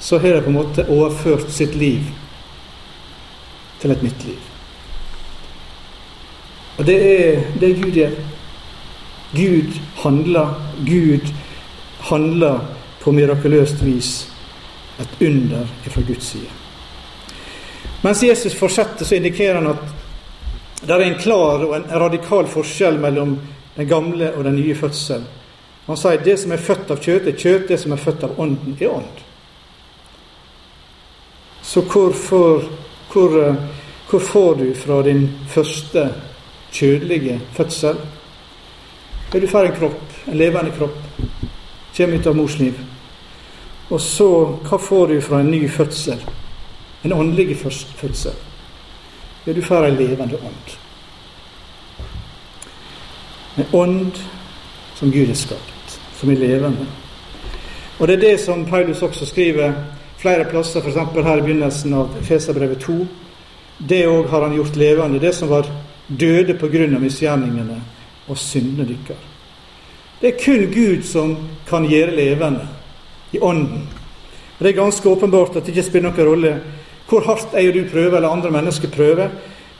så 0.00 0.18
har 0.20 0.36
de 0.36 0.42
på 0.44 0.52
en 0.52 0.58
måte 0.58 0.84
overført 0.92 1.48
sitt 1.52 1.74
liv 1.78 2.04
til 3.80 3.94
et 3.94 4.02
nytt 4.04 4.26
liv. 4.26 4.42
Og 6.76 6.84
det 6.84 6.96
er 7.00 7.46
det 7.60 7.72
Gud 7.80 7.96
gjør. 7.96 8.18
Gud 9.32 9.80
handler. 10.02 10.52
Gud 10.84 11.32
handler 12.10 12.60
på 13.00 13.12
mirakuløst 13.16 13.80
vis 13.84 14.12
et 15.00 15.18
under 15.20 15.66
fra 15.88 16.04
Guds 16.04 16.24
side. 16.24 16.65
Mens 18.06 18.22
Jesus 18.22 18.54
fortsetter, 18.54 19.04
så 19.04 19.14
indikerer 19.14 19.54
han 19.54 19.66
at 19.66 19.86
det 20.86 20.94
er 20.94 21.02
en 21.08 21.16
klar 21.18 21.64
og 21.66 21.72
en 21.74 21.88
radikal 21.90 22.46
forskjell 22.46 23.00
mellom 23.02 23.32
den 23.74 23.88
gamle 23.90 24.28
og 24.36 24.44
den 24.46 24.54
nye 24.60 24.76
fødsel. 24.78 25.24
Han 25.88 25.98
sier 25.98 26.22
det 26.22 26.36
som 26.38 26.54
er 26.54 26.62
født 26.62 26.92
av 26.94 27.02
kjøtt, 27.02 27.26
er 27.26 27.34
kjøtt. 27.34 27.66
Det 27.72 27.80
som 27.82 27.96
er 27.96 28.04
født 28.04 28.28
av 28.28 28.38
ånden, 28.38 28.76
er 28.78 28.94
ånd. 28.94 29.24
Så 31.66 31.82
hvor 31.82 32.14
får, 32.14 32.70
hvor, 33.10 33.36
eh, 33.42 33.60
hvor 34.06 34.24
får 34.30 34.54
du 34.62 34.64
fra 34.84 35.02
din 35.02 35.26
første 35.50 36.06
kjødelige 36.70 37.40
fødsel? 37.58 37.98
Er 39.34 39.40
du 39.40 39.50
får 39.50 39.72
en 39.72 39.78
kropp, 39.82 40.16
en 40.30 40.38
levende 40.38 40.78
kropp, 40.78 41.02
kommer 41.96 42.16
ut 42.16 42.26
av 42.26 42.36
mors 42.38 42.58
liv. 42.58 42.78
Og 43.90 44.00
så, 44.00 44.32
hva 44.62 44.78
får 44.78 45.06
du 45.08 45.20
fra 45.20 45.42
en 45.42 45.50
ny 45.50 45.66
fødsel? 45.66 46.22
En 47.04 47.12
åndelig 47.12 47.56
førstfødsel. 47.56 48.32
Ja, 49.46 49.52
du 49.52 49.62
får 49.62 49.84
ei 49.86 49.94
levende 49.94 50.38
ånd. 50.42 50.72
En 53.56 53.66
ånd 53.72 54.18
som 54.94 55.12
Gud 55.12 55.28
har 55.28 55.34
skapt, 55.38 56.00
som 56.18 56.30
er 56.30 56.40
levende. 56.40 56.86
Og 57.98 58.08
det 58.08 58.16
er 58.16 58.20
det 58.20 58.40
som 58.40 58.66
Paulus 58.66 59.02
også 59.02 59.26
skriver 59.26 59.72
flere 60.18 60.44
plasser, 60.44 60.80
f.eks. 60.80 60.96
her 60.96 61.36
i 61.36 61.44
begynnelsen 61.44 61.94
av 61.94 62.16
Feserbrevet 62.22 62.80
2. 62.82 62.98
Det 63.78 64.06
òg 64.08 64.28
har 64.28 64.42
han 64.42 64.56
gjort 64.56 64.76
levende, 64.76 65.20
det 65.20 65.34
som 65.34 65.48
var 65.48 65.68
døde 66.08 66.58
av 66.60 67.00
misgjerningene 67.00 67.80
og 68.28 68.38
syndene 68.38 68.88
deres. 68.88 69.16
Det 70.20 70.28
er 70.28 70.44
kun 70.44 70.72
Gud 70.72 71.02
som 71.04 71.36
kan 71.68 71.84
gjøre 71.84 72.16
levende. 72.16 72.68
i 73.32 73.38
ånden. 73.38 73.88
Og 74.58 74.64
Det 74.64 74.68
er 74.68 74.82
ganske 74.82 75.08
åpenbart 75.08 75.56
at 75.56 75.66
det 75.66 75.74
ikke 75.74 75.82
spiller 75.82 76.10
noen 76.10 76.28
rolle 76.28 76.60
hvor 77.08 77.26
hardt 77.26 77.54
og 77.54 77.74
du 77.74 77.84
prøver, 77.90 78.16
eller 78.16 78.28
andre 78.28 78.50
mennesker 78.50 78.90
prøver. 78.90 79.28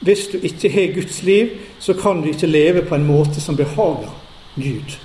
Hvis 0.01 0.27
du 0.33 0.39
ikke 0.43 0.71
har 0.71 0.95
Guds 0.95 1.23
liv, 1.23 1.49
så 1.79 1.95
kan 1.95 2.23
du 2.23 2.29
ikke 2.29 2.47
leve 2.47 2.83
på 2.83 2.95
en 2.95 3.07
måte 3.07 3.41
som 3.41 3.57
behager 3.57 4.13
Gud. 4.57 4.99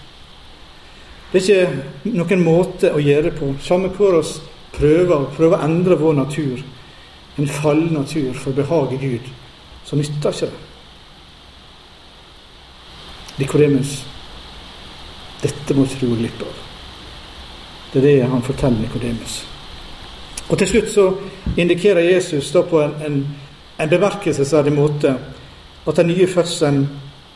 Det 1.33 1.49
er 1.49 1.61
ikke 1.71 2.11
noen 2.11 2.43
måte 2.43 2.91
å 2.91 2.99
gjøre 2.99 3.29
det 3.29 3.37
på. 3.39 3.53
Samme 3.63 3.89
hvor 3.95 4.17
oss 4.19 4.41
prøver, 4.75 5.29
prøver 5.35 5.57
å 5.57 5.65
endre 5.65 5.95
vår 5.99 6.17
natur, 6.19 6.63
en 7.39 7.47
fallen 7.47 7.93
natur, 7.95 8.33
for 8.35 8.51
å 8.51 8.59
behage 8.59 8.99
Gud, 8.99 9.31
så 9.87 9.95
nytter 9.95 10.35
ikke 10.35 10.51
det. 10.51 10.67
Nikodemus, 13.39 13.93
dette 15.41 15.73
må 15.73 15.87
du 15.87 15.95
tro 15.95 16.11
glipp 16.19 16.43
av. 16.45 16.59
Det 17.93 18.01
er 18.01 18.05
det 18.05 18.29
han 18.29 18.43
forteller 18.43 18.83
Nikodemus. 18.83 19.41
Og 20.49 20.57
Til 20.57 20.67
slutt 20.67 20.91
så 20.91 21.13
indikerer 21.57 22.13
Jesus 22.13 22.51
da 22.51 22.61
på 22.61 22.81
en, 22.81 22.93
en, 23.05 23.27
en 23.79 23.89
bemerkelsesverdig 23.89 24.73
måte 24.73 25.15
at 25.87 25.97
den 25.97 26.07
nye 26.07 26.27
fødselen 26.27 26.89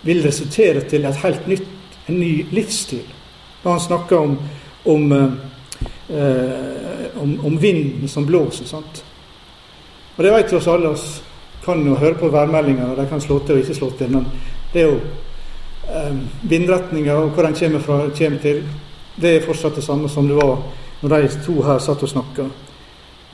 vil 0.05 0.23
resultere 0.23 0.81
til 0.89 1.05
et 1.05 1.21
helt 1.23 1.47
nytt, 1.47 1.67
en 2.09 2.19
ny 2.19 2.45
livsstil. 2.51 3.05
Da 3.63 3.69
han 3.69 3.79
snakker 3.79 4.17
om, 4.17 4.37
om, 4.85 5.11
eh, 5.11 7.21
om, 7.21 7.45
om 7.45 7.61
vinden 7.61 8.07
som 8.07 8.25
blåser. 8.25 8.65
sant? 8.65 9.05
Og 10.17 10.23
det 10.23 10.33
vet 10.33 10.53
oss 10.53 10.67
alle 10.67 10.89
oss 10.89 11.23
kan 11.65 11.87
jo 11.87 11.95
høre 11.95 12.19
på 12.19 12.29
værmeldingene, 12.29 12.91
og 12.91 12.97
de 12.97 13.07
kan 13.09 13.21
slå 13.21 13.39
til 13.39 13.55
og 13.55 13.63
ikke 13.63 13.75
slå 13.75 13.89
til. 13.97 14.11
Men 14.11 14.27
det 14.73 14.81
er 14.81 14.85
jo 14.85 14.99
eh, 15.89 16.15
vindretninga 16.43 17.13
og 17.13 17.29
hvor 17.29 17.43
den 17.43 17.55
kommer, 17.55 17.79
fra, 17.79 17.99
kommer 18.17 18.39
til, 18.39 18.63
det 19.21 19.35
er 19.35 19.45
fortsatt 19.45 19.75
det 19.75 19.83
samme 19.83 20.09
som 20.09 20.27
det 20.27 20.35
var 20.35 20.61
når 21.01 21.09
de 21.09 21.29
to 21.45 21.61
her 21.61 21.79
satt 21.79 22.03
og 22.03 22.09
snakka. 22.09 22.43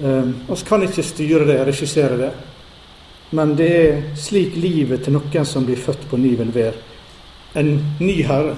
Eh, 0.02 0.58
kan 0.68 0.84
ikke 0.84 1.04
styre 1.04 1.46
det, 1.46 1.60
regissere 1.68 2.18
det. 2.18 2.32
Men 3.32 3.56
det 3.58 3.70
er 3.70 4.02
slik 4.18 4.56
livet 4.56 5.04
til 5.06 5.14
noen 5.14 5.46
som 5.46 5.66
blir 5.66 5.80
født 5.80 6.08
på 6.10 6.18
ny, 6.18 6.36
vil 6.40 6.54
være. 6.56 6.74
En 7.56 7.78
ny 8.00 8.22
herre 8.24 8.56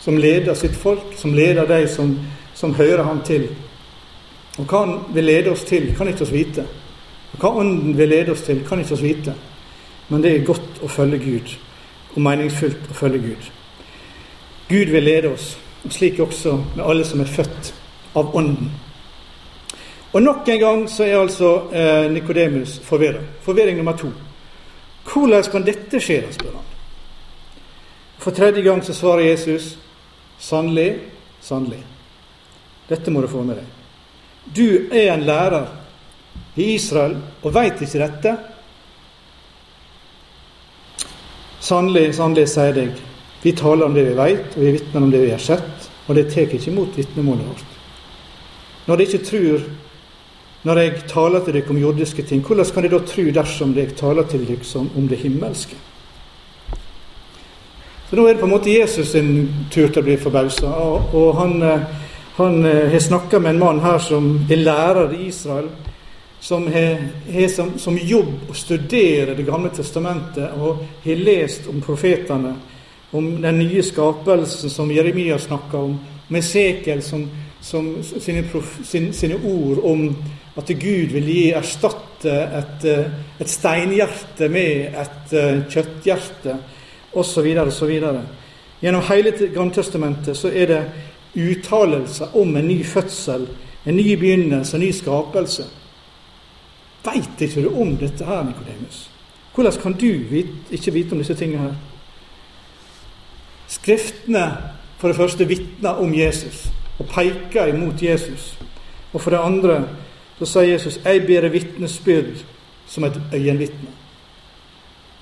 som 0.00 0.18
leder 0.18 0.54
sitt 0.54 0.76
folk, 0.76 1.14
som 1.16 1.34
leder 1.34 1.66
de 1.66 1.88
som, 1.88 2.12
som 2.54 2.74
hører 2.74 3.02
ham 3.02 3.22
til. 3.24 3.48
Og 4.58 4.68
hva 4.68 4.84
han 4.84 4.98
vil 5.14 5.24
lede 5.24 5.50
oss 5.50 5.64
til, 5.64 5.88
kan 5.96 6.08
ikke 6.08 6.26
oss 6.26 6.34
vite. 6.34 6.66
Og 7.32 7.40
hva 7.40 7.54
Ånden 7.62 7.96
vil 7.98 8.12
lede 8.12 8.32
oss 8.32 8.44
til, 8.46 8.60
kan 8.68 8.78
ikke 8.78 8.94
oss 8.94 9.02
vite. 9.02 9.34
Men 10.08 10.22
det 10.22 10.34
er 10.34 10.46
godt 10.46 10.82
å 10.84 10.90
følge 10.92 11.18
Gud, 11.18 11.54
og 12.14 12.22
meningsfullt 12.22 12.90
å 12.92 12.98
følge 12.98 13.22
Gud. 13.24 13.48
Gud 14.68 14.92
vil 14.92 15.08
lede 15.08 15.32
oss, 15.32 15.54
og 15.84 15.92
slik 15.92 16.20
også 16.20 16.58
med 16.76 16.84
alle 16.84 17.06
som 17.08 17.24
er 17.24 17.32
født 17.32 17.72
av 18.14 18.36
Ånden. 18.36 18.70
Og 20.14 20.22
nok 20.22 20.48
en 20.48 20.60
gang 20.60 20.84
så 20.90 21.04
er 21.04 21.18
altså 21.18 21.48
eh, 21.74 22.10
Nikodemus 22.12 22.78
forvirra. 22.86 23.22
Forvirring 23.42 23.76
nummer 23.76 23.96
to. 23.98 24.12
Hvordan 25.04 25.50
kan 25.50 25.66
dette 25.66 26.00
skje, 26.00 26.20
da, 26.22 26.32
spør 26.32 26.54
han. 26.54 26.68
For 28.22 28.30
tredje 28.30 28.62
gang 28.62 28.84
så 28.84 28.94
svarer 28.94 29.26
Jesus 29.30 29.74
Sannelig, 30.38 30.98
sannelig. 31.40 31.78
Dette 32.88 33.10
må 33.10 33.20
du 33.22 33.28
få 33.30 33.42
med 33.46 33.56
deg. 33.56 33.68
Du 34.56 34.88
er 34.92 35.12
en 35.12 35.22
lærer 35.24 35.68
i 36.56 36.74
Israel 36.74 37.14
og 37.42 37.54
veit 37.54 37.80
ikke 37.80 38.02
dette. 38.02 38.34
Sannelig, 41.64 42.10
sannelig, 42.18 42.48
sier 42.50 42.74
deg, 42.76 42.98
vi 43.42 43.54
taler 43.56 43.86
om 43.86 43.94
det 43.96 44.04
vi 44.10 44.18
veit, 44.18 44.52
og 44.56 44.60
vi 44.60 44.74
vitner 44.74 45.06
om 45.06 45.14
det 45.14 45.22
vi 45.22 45.32
har 45.32 45.40
sett, 45.40 45.88
og 46.08 46.18
det 46.18 46.26
tar 46.32 46.44
ikke 46.44 46.70
imot 46.70 46.98
vitnemålet 46.98 47.46
vårt. 47.48 47.78
Når 48.84 49.00
de 49.00 49.06
ikke 49.08 49.24
tror 49.30 49.64
når 50.64 50.78
jeg 50.80 51.02
taler 51.08 51.44
til 51.44 51.54
dere 51.54 51.70
om 51.70 51.78
jordiske 51.78 52.22
ting, 52.22 52.40
hvordan 52.46 52.70
kan 52.72 52.82
de 52.82 52.92
da 52.94 53.00
tro 53.04 53.24
dersom 53.36 53.74
jeg 53.76 53.96
taler 53.96 54.24
til 54.28 54.46
dere 54.48 54.86
om 54.96 55.08
det 55.08 55.18
himmelske? 55.20 55.76
Så 58.08 58.16
Nå 58.16 58.26
er 58.26 58.34
det 58.34 58.40
på 58.40 58.46
en 58.46 58.52
måte 58.52 58.70
Jesus 58.72 59.08
sin 59.10 59.48
tur 59.70 59.88
til 59.88 60.00
å 60.02 60.04
bli 60.06 60.16
forbausa. 60.20 60.68
Og, 61.16 61.30
han, 61.34 61.62
eh, 61.62 61.86
han 62.36 62.64
eh, 62.64 62.90
har 62.92 63.00
snakka 63.00 63.40
med 63.40 63.54
en 63.54 63.58
mann 63.58 63.80
her 63.80 63.98
som 63.98 64.46
er 64.50 64.60
lærer 64.60 65.12
i 65.16 65.26
Israel, 65.28 65.68
som 66.40 66.66
har 66.68 67.48
som, 67.48 67.72
som, 67.78 67.96
jobb 67.96 68.50
å 68.50 68.54
studere 68.54 69.34
Det 69.34 69.46
gamle 69.46 69.70
testamentet 69.72 70.52
og 70.60 70.84
har 71.04 71.22
lest 71.24 71.68
om 71.72 71.80
profetene, 71.80 72.54
om 73.12 73.30
den 73.42 73.58
nye 73.58 73.82
skapelsen 73.82 74.70
som 74.70 74.92
Jeremia 74.92 75.38
snakka 75.38 75.78
om, 75.78 75.98
med 76.28 76.44
Sekel 76.44 77.02
som, 77.02 77.24
som 77.60 78.02
sine, 78.02 78.42
prof, 78.42 78.78
sin, 78.84 79.12
sine, 79.12 79.40
ord 79.44 79.80
om 79.82 80.08
at 80.56 80.70
Gud 80.80 81.12
vil 81.12 81.26
gi 81.28 81.50
erstatte 81.52 82.34
et, 82.60 82.84
eh, 82.88 83.10
et 83.40 83.50
steinhjerte 83.50 84.48
med 84.48 84.94
et 85.02 85.34
kjøtthjerte 85.70 86.56
osv. 87.12 87.48
osv. 87.66 87.94
Gjennom 88.82 89.02
hele 89.08 89.32
Gammeltestamentet 89.54 90.36
så 90.36 90.50
er 90.52 90.66
det 90.66 90.82
uttalelser 91.34 92.36
om 92.36 92.56
en 92.56 92.68
ny 92.68 92.84
fødsel, 92.84 93.48
en 93.86 93.96
ny 93.96 94.14
begynnelse, 94.14 94.76
en 94.76 94.82
ny 94.82 94.90
skapelse. 94.92 95.64
Veit 97.04 97.40
ikke 97.40 97.64
du 97.64 97.74
om 97.80 97.96
dette 98.00 98.24
her, 98.24 98.44
Nikodemus? 98.44 99.10
Hvordan 99.54 99.72
kan 99.82 99.92
du 99.92 100.12
vite, 100.30 100.48
ikke 100.70 100.92
vite 100.92 101.12
om 101.12 101.18
disse 101.18 101.34
tingene 101.34 101.62
her? 101.62 101.74
Skriftene 103.68 104.46
for 104.98 105.08
det 105.08 105.16
første 105.16 105.46
vitner 105.48 106.00
om 106.00 106.14
Jesus 106.14 106.68
og 106.98 107.06
peker 107.10 107.66
imot 107.74 108.02
Jesus. 108.02 108.58
Og 109.12 109.20
for 109.20 109.30
det 109.30 109.40
andre 109.42 109.84
så 110.38 110.46
sier 110.46 110.72
Jesus 110.72 110.98
'Jeg 111.04 111.26
ber 111.26 111.48
vitnesbyrd 111.48 112.44
som 112.86 113.04
et 113.04 113.20
øyenvitne'. 113.32 113.94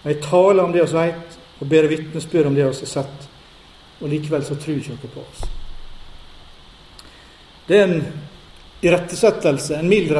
Jeg 0.05 0.21
taler 0.21 0.63
om 0.63 0.73
det 0.73 0.83
vi 0.83 0.99
vet, 0.99 1.39
og 1.61 1.69
ber 1.69 1.87
vitnesbyrd 1.87 2.47
om 2.47 2.55
det 2.55 2.65
vi 2.65 2.67
har 2.67 2.87
sett. 2.87 3.29
Og 4.01 4.09
likevel 4.09 4.45
så 4.45 4.55
tror 4.55 4.77
ikke 4.77 4.89
dere 4.89 5.11
på 5.15 5.21
oss. 5.21 5.45
Det 7.69 7.79
er 7.79 7.85
en 7.85 8.05
irettesettelse, 8.83 9.77
en 9.79 9.89
mild 9.89 10.11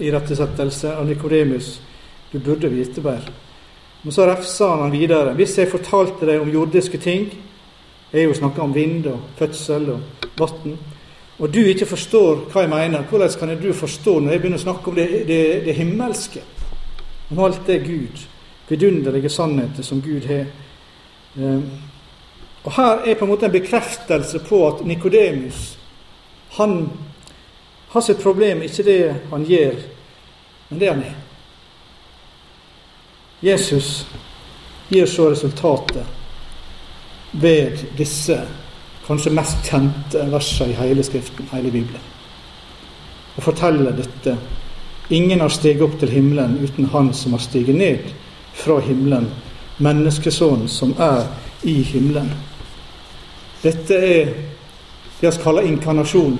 irettesettelse 0.00 0.96
av 0.96 1.06
Nikodemus. 1.06 1.80
Du 2.32 2.38
burde 2.38 2.68
vite 2.68 3.00
bedre. 3.00 3.32
Men 4.02 4.12
så 4.12 4.26
refsa 4.26 4.68
han 4.68 4.82
han 4.82 4.92
videre. 4.92 5.34
Hvis 5.34 5.58
jeg 5.58 5.70
fortalte 5.70 6.26
deg 6.26 6.40
om 6.40 6.50
jordiske 6.52 6.98
ting 6.98 7.30
Jeg 8.12 8.22
har 8.22 8.28
jo 8.28 8.34
snakka 8.34 8.62
om 8.62 8.74
vind 8.74 9.06
og 9.10 9.20
fødsel 9.38 9.88
og 9.90 10.00
vann. 10.38 10.76
Og 11.38 11.50
du 11.50 11.60
ikke 11.66 11.86
forstår 11.86 12.44
hva 12.52 12.62
jeg 12.62 12.70
mener, 12.70 13.06
hvordan 13.10 13.38
kan 13.38 13.54
du 13.58 13.72
forstå 13.74 14.20
når 14.20 14.32
jeg 14.32 14.42
begynner 14.42 14.60
å 14.60 14.66
snakke 14.66 14.90
om 14.90 14.98
det, 14.98 15.08
det, 15.28 15.40
det 15.66 15.74
himmelske? 15.74 16.44
Om 17.30 17.40
alt 17.42 17.66
det 17.66 17.80
Gud, 17.86 18.26
vidunderlige 18.68 19.32
sannheter 19.32 19.82
som 19.82 20.02
Gud 20.04 20.28
har 20.30 20.46
Ehm, 21.36 21.70
og 22.64 22.72
Her 22.72 23.02
er 23.04 23.14
på 23.14 23.24
en 23.24 23.30
måte 23.30 23.46
en 23.46 23.52
bekreftelse 23.52 24.38
på 24.48 24.60
at 24.68 24.86
Nikodemus 24.86 25.78
han 26.50 26.90
har 27.88 28.00
sitt 28.00 28.22
problem 28.22 28.62
ikke 28.62 28.82
det 28.86 29.14
han 29.30 29.44
gjør, 29.44 29.74
men 30.68 30.80
det 30.80 30.88
han 30.88 31.02
er. 31.02 31.16
Jesus 33.42 34.06
gir 34.88 35.06
så 35.06 35.28
resultatet 35.30 36.06
ved 37.32 37.82
disse 37.98 38.38
kanskje 39.06 39.32
mest 39.36 39.64
kjente 39.68 40.26
versene 40.32 40.72
i 40.72 40.76
hele 40.78 41.04
Skriften, 41.04 41.48
hele 41.52 41.70
Bibelen. 41.70 42.10
Og 43.36 43.42
forteller 43.42 43.92
dette. 43.92 44.36
Ingen 45.10 45.40
har 45.40 45.48
steget 45.52 45.82
opp 45.82 45.98
til 46.00 46.08
himmelen 46.08 46.58
uten 46.64 46.86
Han 46.92 47.12
som 47.14 47.32
har 47.32 47.42
steget 47.42 47.74
ned 47.74 48.12
fra 48.54 48.78
himmelen 48.80 49.26
menneskesonen 49.78 50.68
som 50.68 50.94
er 50.98 51.26
i 51.62 51.82
himmelen. 51.82 52.30
Dette 53.62 53.94
er 53.94 54.24
det 55.20 55.30
vi 55.30 55.42
kaller 55.42 55.62
inkarnasjon, 55.62 56.38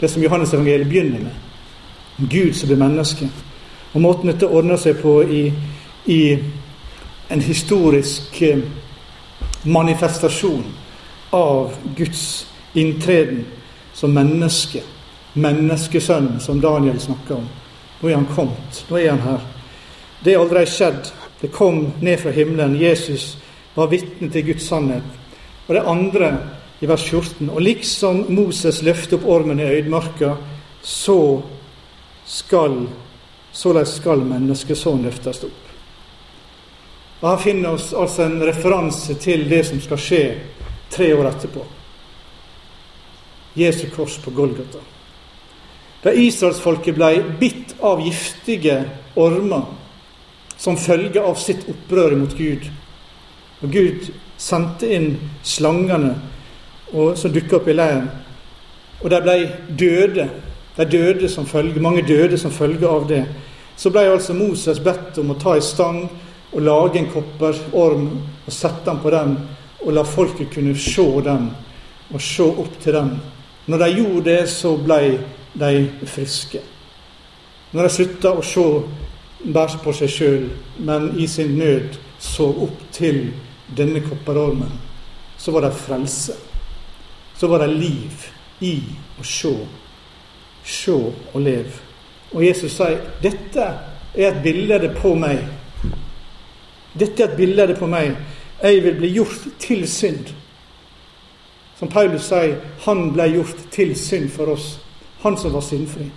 det 0.00 0.10
som 0.10 0.22
Johannes 0.22 0.54
evangeliet 0.54 0.88
begynner 0.88 1.18
med. 1.18 1.34
Gud 2.30 2.54
som 2.54 2.68
blir 2.68 2.78
menneske. 2.78 3.28
Og 3.94 4.00
måten 4.00 4.30
dette 4.30 4.48
ordner 4.48 4.76
seg 4.76 5.00
på 5.02 5.20
i, 5.22 5.52
i 6.06 6.38
en 7.30 7.42
historisk 7.42 8.42
eh, 8.42 8.60
manifestasjon 9.64 10.64
av 11.30 11.74
Guds 11.96 12.46
inntreden 12.74 13.44
som 13.94 14.14
menneske. 14.14 14.82
Menneskesønnen, 15.32 16.40
som 16.40 16.60
Daniel 16.60 17.00
snakker 17.00 17.36
om. 17.36 17.48
Nå 18.00 18.08
er 18.08 18.14
han 18.14 18.28
kommet. 18.34 18.84
Nå 18.88 18.98
er 18.98 19.10
han 19.10 19.24
her. 19.24 19.46
Det 20.24 20.32
er 20.32 20.40
aldri 20.40 20.64
skjedd 20.68 21.12
det 21.40 21.52
kom 21.52 21.92
ned 22.00 22.20
fra 22.20 22.30
himmelen. 22.30 22.78
Jesus 22.80 23.36
var 23.74 23.90
vitne 23.92 24.30
til 24.32 24.46
Guds 24.46 24.68
sannhet. 24.68 25.04
Og 25.66 25.74
det 25.74 25.84
andre 25.84 26.30
i 26.80 26.88
vers 26.88 27.04
14. 27.04 27.50
Og 27.50 27.60
liksom 27.60 28.24
Moses 28.32 28.82
løfte 28.82 29.18
opp 29.18 29.26
ormen 29.28 29.60
i 29.60 29.68
øydemarka, 29.68 30.36
så 30.82 31.42
skal 32.26 32.86
såleis 33.52 33.96
skal 34.00 34.24
menneskesønnen 34.24 35.04
løftes 35.04 35.44
opp. 35.44 35.62
Og 37.20 37.28
Her 37.30 37.38
finner 37.40 37.76
vi 37.76 37.96
altså 37.96 38.22
en 38.22 38.42
referanse 38.44 39.14
til 39.14 39.48
det 39.50 39.62
som 39.66 39.80
skal 39.80 40.00
skje 40.00 40.24
tre 40.90 41.14
år 41.14 41.28
etterpå. 41.28 41.64
Jesu 43.56 43.88
kors 43.90 44.18
på 44.20 44.30
Golgata. 44.30 44.78
Da 46.02 46.12
israelsfolket 46.12 46.94
ble 46.94 47.10
bitt 47.40 47.74
av 47.80 48.02
giftige 48.04 48.82
ormer 49.16 49.64
som 50.56 50.76
følge 50.76 51.22
av 51.24 51.38
sitt 51.40 51.64
opprør 51.68 52.14
mot 52.20 52.36
Gud. 52.36 52.68
Og 53.64 53.72
Gud 53.72 54.10
sendte 54.38 54.88
inn 54.92 55.16
slangene 55.44 56.14
som 56.92 57.32
dukka 57.32 57.58
opp 57.58 57.68
i 57.68 57.76
leiren. 57.76 58.10
Og 59.02 59.10
de 59.12 59.20
ble 59.24 59.38
døde. 59.68 60.28
De 60.76 60.84
døde 60.84 61.28
som 61.32 61.48
følge, 61.48 61.80
mange 61.80 62.04
døde 62.04 62.38
som 62.38 62.52
følge 62.52 62.88
av 62.88 63.08
det. 63.08 63.24
Så 63.76 63.90
ble 63.92 64.06
altså 64.12 64.36
Moses 64.36 64.80
bedt 64.80 65.18
om 65.20 65.32
å 65.32 65.40
ta 65.40 65.56
ei 65.56 65.64
stang 65.64 66.04
og 66.52 66.62
lage 66.62 67.00
en 67.00 67.10
kopperorm 67.12 68.06
og 68.46 68.52
sette 68.52 68.84
den 68.86 69.00
på 69.02 69.12
den, 69.12 69.36
og 69.86 69.94
la 69.94 70.02
folket 70.02 70.50
kunne 70.54 70.74
se 70.78 71.06
den 71.24 71.50
og 72.10 72.22
se 72.22 72.42
opp 72.42 72.78
til 72.82 72.94
den. 72.94 73.12
Når 73.66 73.78
de 73.78 73.92
gjorde 73.94 74.24
det, 74.30 74.48
så 74.50 74.76
ble 74.76 75.00
de 75.54 75.90
friske. 76.06 76.60
Når 77.72 77.82
de 77.86 77.94
slutta 77.94 78.32
å 78.34 78.42
se 78.46 78.66
bare 79.52 79.80
på 79.82 79.94
seg 79.94 80.10
sjøl, 80.10 80.44
men 80.78 81.12
i 81.18 81.26
sin 81.30 81.56
nød 81.58 81.98
så 82.22 82.46
opp 82.66 82.82
til 82.94 83.28
denne 83.76 84.02
kopperormen, 84.04 84.70
så 85.38 85.52
var 85.54 85.66
det 85.66 85.74
frelse. 85.78 86.34
Så 87.36 87.50
var 87.50 87.62
det 87.62 87.74
liv 87.74 88.26
i 88.64 88.78
å 89.20 89.26
se. 89.26 89.52
Se 90.66 90.94
og 90.94 91.40
leve. 91.42 91.82
Og 92.32 92.42
Jesus 92.42 92.74
sier 92.74 93.02
dette 93.22 93.66
er 94.16 94.30
et 94.30 94.40
bilde 94.42 94.90
på 94.96 95.14
meg. 95.18 95.44
Dette 96.96 97.22
er 97.22 97.30
et 97.30 97.38
bilde 97.38 97.76
på 97.78 97.86
meg. 97.90 98.16
Jeg 98.62 98.84
vil 98.84 98.94
bli 98.94 99.08
gjort 99.12 99.48
til 99.58 99.88
synd. 99.88 100.32
Som 101.76 101.88
Paulus 101.88 102.28
sier, 102.30 102.56
han 102.86 103.10
ble 103.12 103.28
gjort 103.34 103.66
til 103.72 103.92
synd 103.96 104.30
for 104.32 104.54
oss. 104.54 104.78
Han 105.20 105.36
som 105.36 105.52
var 105.52 105.60
syndfri. 105.60 106.08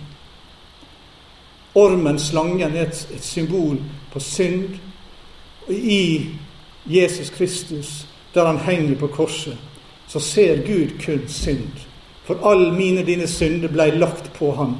Ormen, 1.74 2.18
slangen, 2.18 2.76
er 2.76 2.88
et, 2.88 3.08
et 3.14 3.24
symbol 3.24 3.76
på 4.12 4.20
synd. 4.20 4.78
I 5.68 6.26
Jesus 6.86 7.30
Kristus, 7.30 8.06
der 8.34 8.46
han 8.46 8.58
henger 8.58 8.96
på 8.98 9.06
korset, 9.06 9.58
så 10.08 10.20
ser 10.20 10.66
Gud 10.66 10.96
kun 11.04 11.28
synd. 11.28 11.84
For 12.24 12.40
all 12.50 12.72
mine 12.72 13.04
dine 13.06 13.26
synder 13.26 13.68
ble 13.68 13.90
lagt 13.98 14.32
på 14.38 14.52
han. 14.54 14.76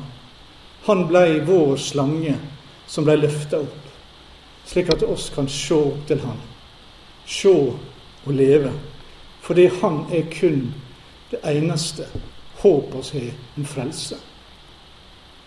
Han 0.87 1.07
ble 1.09 1.43
vår 1.47 1.77
slange 1.77 2.37
som 2.87 3.05
ble 3.05 3.17
løfta 3.21 3.61
opp, 3.61 3.91
slik 4.67 4.89
at 4.91 5.03
oss 5.03 5.29
kan 5.35 5.49
opp 5.77 6.07
til 6.09 6.23
han. 6.25 6.39
Se 7.31 7.49
og 8.27 8.35
leve. 8.35 8.73
Fordi 9.41 9.69
han 9.81 10.05
er 10.13 10.27
kun 10.35 10.75
det 11.31 11.41
eneste 11.47 12.07
håp 12.61 12.95
vi 13.13 13.21
har 13.21 13.33
om 13.57 13.65
frelse. 13.65 14.17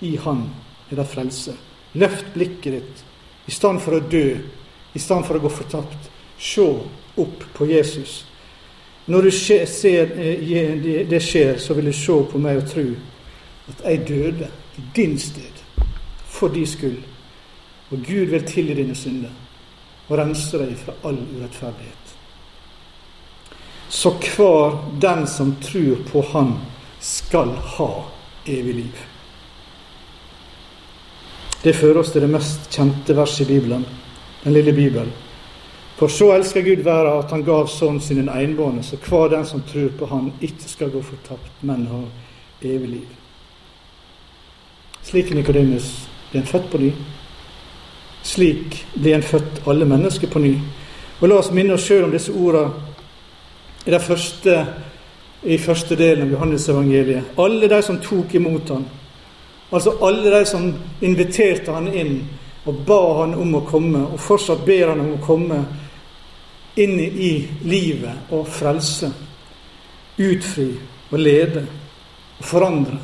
I 0.01 0.15
Han 0.15 0.49
er 0.91 0.95
det 0.95 1.07
frelse. 1.07 1.53
Løft 1.93 2.25
blikket 2.33 2.73
ditt. 2.73 3.05
I 3.47 3.51
stedet 3.51 3.81
for 3.81 3.97
å 3.97 3.99
dø, 3.99 4.37
i 4.93 4.99
stedet 4.99 5.27
for 5.27 5.37
å 5.37 5.43
gå 5.43 5.49
fortapt, 5.51 6.09
se 6.39 6.65
opp 7.19 7.43
på 7.53 7.67
Jesus. 7.69 8.25
Når 9.05 9.21
du 9.21 9.31
ser 9.31 10.11
eh, 10.15 11.05
det 11.09 11.21
skjer, 11.21 11.57
så 11.59 11.73
vil 11.73 11.91
du 11.91 11.93
se 11.93 12.15
på 12.31 12.39
meg 12.39 12.61
og 12.61 12.69
tro 12.71 12.85
at 13.69 13.83
jeg 13.83 14.07
døde 14.07 14.49
i 14.79 14.83
din 14.95 15.17
sted, 15.19 15.63
for 16.25 16.47
din 16.47 16.67
skyld. 16.67 17.03
Og 17.91 17.99
Gud 18.07 18.31
vil 18.31 18.47
tilgi 18.47 18.79
dine 18.79 18.95
synder 18.95 19.42
og 20.13 20.19
rense 20.19 20.59
deg 20.61 20.75
fra 20.77 20.93
all 21.09 21.17
urettferdighet. 21.17 22.11
Så 23.89 24.13
hver 24.35 24.77
den 25.01 25.25
som 25.27 25.55
tror 25.61 26.05
på 26.11 26.23
Han, 26.33 26.53
skal 27.03 27.49
ha 27.75 27.89
evig 28.47 28.75
liv. 28.75 28.99
Det 31.63 31.73
fører 31.75 31.99
oss 31.99 32.11
til 32.11 32.23
det 32.23 32.29
mest 32.31 32.69
kjente 32.71 33.15
verset 33.15 33.43
i 33.43 33.57
Bibelen, 33.57 33.83
den 34.43 34.55
lille 34.55 34.71
Bibelen. 34.73 35.11
For 35.97 36.07
så 36.07 36.29
elsker 36.35 36.63
Gud 36.63 36.83
verden 36.83 37.19
at 37.19 37.31
han 37.31 37.43
gav 37.43 37.67
Sønnen 37.67 38.01
sin 38.01 38.21
en 38.23 38.31
enbårne, 38.31 38.83
så 38.83 38.97
hver 39.03 39.33
den 39.35 39.45
som 39.45 39.65
tror 39.67 39.91
på 39.99 40.05
Han, 40.05 40.31
ikke 40.41 40.67
skal 40.67 40.91
gå 40.91 41.01
fortapt, 41.01 41.51
men 41.61 41.85
ha 41.91 42.01
evig 42.61 42.89
liv. 42.89 43.11
Slik 45.03 45.31
er 45.31 45.35
Nikodemus 45.35 45.91
Ble 46.31 46.41
en 46.41 46.47
født 46.47 46.71
på 46.71 46.79
ny. 46.81 46.91
Slik 48.23 48.85
blir 48.93 49.15
en 49.15 49.23
født 49.23 49.61
alle 49.67 49.85
mennesker 49.85 50.31
på 50.31 50.39
ny. 50.39 50.55
Og 51.19 51.27
La 51.29 51.37
oss 51.39 51.51
minne 51.51 51.75
oss 51.75 51.85
sjøl 51.87 52.07
om 52.07 52.11
disse 52.11 52.31
ordene 52.31 52.71
i 53.85 53.99
første 53.99 54.57
i 55.43 55.57
første 55.59 55.95
delen 55.99 56.23
av 56.27 56.31
Johannes-evangeliet. 56.37 57.35
Alle 57.37 57.67
de 57.67 57.81
som 57.83 57.99
tok 57.99 58.35
imot 58.35 58.69
han. 58.71 58.85
Altså 59.73 59.97
alle 60.05 60.31
de 60.31 60.45
som 60.47 60.69
inviterte 61.01 61.73
han 61.73 61.89
inn 61.91 62.21
og 62.63 62.79
ba 62.87 62.99
han 63.19 63.33
om 63.35 63.57
å 63.57 63.65
komme, 63.67 64.05
og 64.13 64.21
fortsatt 64.21 64.63
ber 64.65 64.93
han 64.93 65.01
om 65.03 65.15
å 65.17 65.23
komme 65.23 65.57
inn 66.79 66.95
i 66.99 67.33
livet 67.67 68.31
og 68.31 68.47
frelse. 68.47 69.09
Utfri 70.17 70.69
og 71.11 71.19
lede 71.19 71.65
og 72.39 72.45
forandre. 72.47 72.99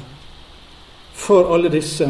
For 1.20 1.52
alle 1.54 1.72
disse 1.74 2.08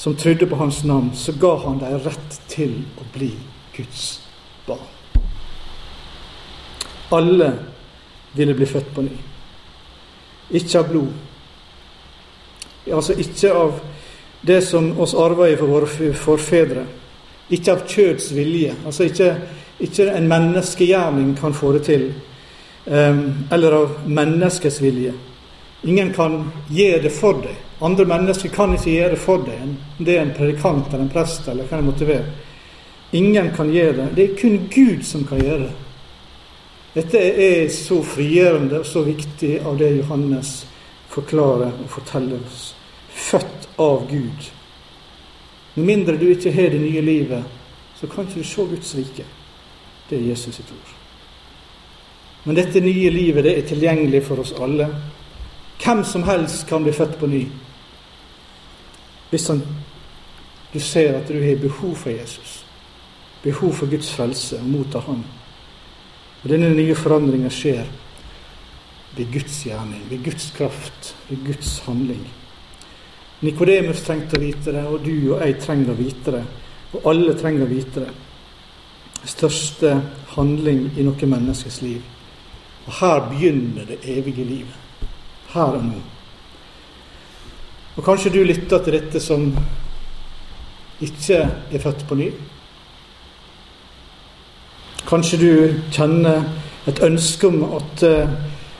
som 0.00 0.14
trodde 0.16 0.46
på 0.46 0.56
hans 0.56 0.84
navn, 0.84 1.10
så 1.14 1.32
ga 1.32 1.56
han 1.56 1.78
dem 1.78 1.98
rett 2.00 2.36
til 2.48 2.70
å 2.96 3.04
bli 3.12 3.34
Guds 3.76 4.04
barn. 4.64 4.86
Alle 7.12 7.50
ville 8.32 8.54
bli 8.56 8.66
født 8.66 8.88
på 8.94 9.04
ny. 9.04 9.18
Ikke 10.56 10.80
av 10.80 10.88
blod. 10.88 11.12
Altså 12.88 13.12
ikke 13.12 13.52
av 13.52 13.76
det 14.40 14.62
som 14.64 14.88
oss 14.96 15.12
arva 15.12 15.52
for 15.60 15.68
våre 15.68 16.12
forfedre. 16.16 16.86
Ikke 17.52 17.76
av 17.76 17.84
kjøds 17.84 18.32
vilje. 18.32 18.72
Altså 18.86 19.04
ikke, 19.10 19.34
ikke 19.84 20.08
en 20.14 20.32
menneskegjerning 20.32 21.34
kan 21.36 21.52
få 21.52 21.74
det 21.76 21.84
til. 21.92 22.12
Um, 22.88 23.44
eller 23.52 23.82
av 23.82 23.98
menneskets 24.08 24.80
vilje. 24.80 25.12
Ingen 25.82 26.12
kan 26.12 26.50
gjøre 26.68 27.02
det 27.02 27.12
for 27.14 27.40
deg. 27.40 27.56
Andre 27.80 28.04
mennesker 28.04 28.52
kan 28.52 28.74
ikke 28.76 28.92
gjøre 28.92 29.14
det 29.14 29.20
for 29.20 29.44
deg. 29.46 29.76
Det 29.98 30.16
er 30.16 30.26
en 30.26 30.34
predikant 30.36 30.90
eller 30.92 31.06
en 31.06 31.12
prest 31.12 31.48
eller 31.48 31.68
hva 31.68 31.80
det 31.80 31.86
måtte 31.86 32.08
være. 32.08 32.34
Ingen 33.16 33.48
kan 33.56 33.72
gjøre 33.72 33.96
det. 33.96 34.08
Det 34.16 34.24
er 34.24 34.36
kun 34.40 34.58
Gud 34.70 35.06
som 35.06 35.24
kan 35.26 35.40
gjøre 35.40 35.68
det. 35.68 35.76
Dette 36.94 37.18
er 37.18 37.68
så 37.70 38.00
frigjørende 38.02 38.80
og 38.82 38.86
så 38.86 39.04
viktig 39.06 39.60
av 39.64 39.78
det 39.78 39.92
Johannes 39.96 40.64
forklarer 41.10 41.70
og 41.70 41.90
forteller 41.90 42.42
oss. 42.46 42.72
Født 43.08 43.68
av 43.78 44.06
Gud. 44.10 44.50
Med 45.74 45.86
mindre 45.86 46.16
du 46.18 46.26
ikke 46.30 46.52
har 46.52 46.70
det 46.70 46.80
nye 46.82 47.02
livet, 47.02 47.44
så 47.96 48.06
kan 48.10 48.26
ikke 48.26 48.42
du 48.42 48.46
se 48.46 48.66
Guds 48.66 48.94
rike. 48.98 49.24
Det 50.10 50.18
er 50.18 50.28
Jesus 50.32 50.54
sitt 50.54 50.72
ord. 50.74 50.94
Men 52.44 52.56
dette 52.58 52.80
nye 52.82 53.10
livet 53.10 53.44
det 53.46 53.56
er 53.58 53.68
tilgjengelig 53.68 54.24
for 54.26 54.42
oss 54.42 54.52
alle. 54.58 54.88
Hvem 55.84 56.04
som 56.04 56.22
helst 56.22 56.66
kan 56.68 56.82
bli 56.84 56.92
født 56.92 57.18
på 57.18 57.26
ny. 57.26 57.46
Hvis 59.30 59.46
han, 59.48 59.62
du 60.74 60.80
ser 60.80 61.16
at 61.18 61.28
du 61.28 61.38
har 61.40 61.56
behov 61.56 61.94
for 61.96 62.10
Jesus, 62.10 62.64
behov 63.42 63.72
for 63.74 63.90
Guds 63.90 64.10
frelse, 64.12 64.58
og 64.58 64.68
motta 64.68 64.98
Han. 65.06 65.24
Og 66.42 66.48
denne 66.48 66.72
nye 66.74 66.94
forandringa 66.94 67.50
skjer 67.52 67.84
ved 69.16 69.32
Guds 69.32 69.62
gjerning, 69.64 70.02
ved 70.10 70.24
Guds 70.24 70.50
kraft, 70.56 71.14
ved 71.28 71.44
Guds 71.46 71.78
handling. 71.86 72.26
Nikodemus 73.40 74.02
trengte 74.04 74.36
å 74.36 74.42
vite 74.42 74.72
det, 74.74 74.84
og 74.84 75.04
du 75.04 75.32
og 75.34 75.40
jeg 75.40 75.56
trenger 75.62 75.92
å 75.92 75.98
vite 75.98 76.34
det. 76.36 76.44
Og 76.92 77.06
alle 77.12 77.36
trenger 77.38 77.64
å 77.64 77.70
vite 77.70 78.04
det. 78.04 78.12
Største 79.30 79.94
handling 80.34 80.90
i 80.96 81.04
noe 81.06 81.32
menneskes 81.32 81.80
liv. 81.84 82.04
Og 82.86 82.92
her 83.00 83.26
begynner 83.30 83.88
det 83.88 84.00
evige 84.08 84.44
livet. 84.44 84.89
Her 85.52 85.76
og 85.76 85.84
nå. 85.84 85.98
Og 87.96 88.04
kanskje 88.06 88.30
du 88.32 88.42
lytter 88.44 88.78
til 88.84 88.94
dette 88.96 89.20
som 89.20 89.50
ikke 91.02 91.40
er 91.72 91.82
født 91.82 92.06
på 92.08 92.16
ny. 92.20 92.30
Kanskje 95.08 95.40
du 95.40 95.52
kjenner 95.90 96.44
et 96.88 97.02
ønske 97.02 97.48
om 97.48 97.64
at, 97.76 98.04
uh, 98.06 98.30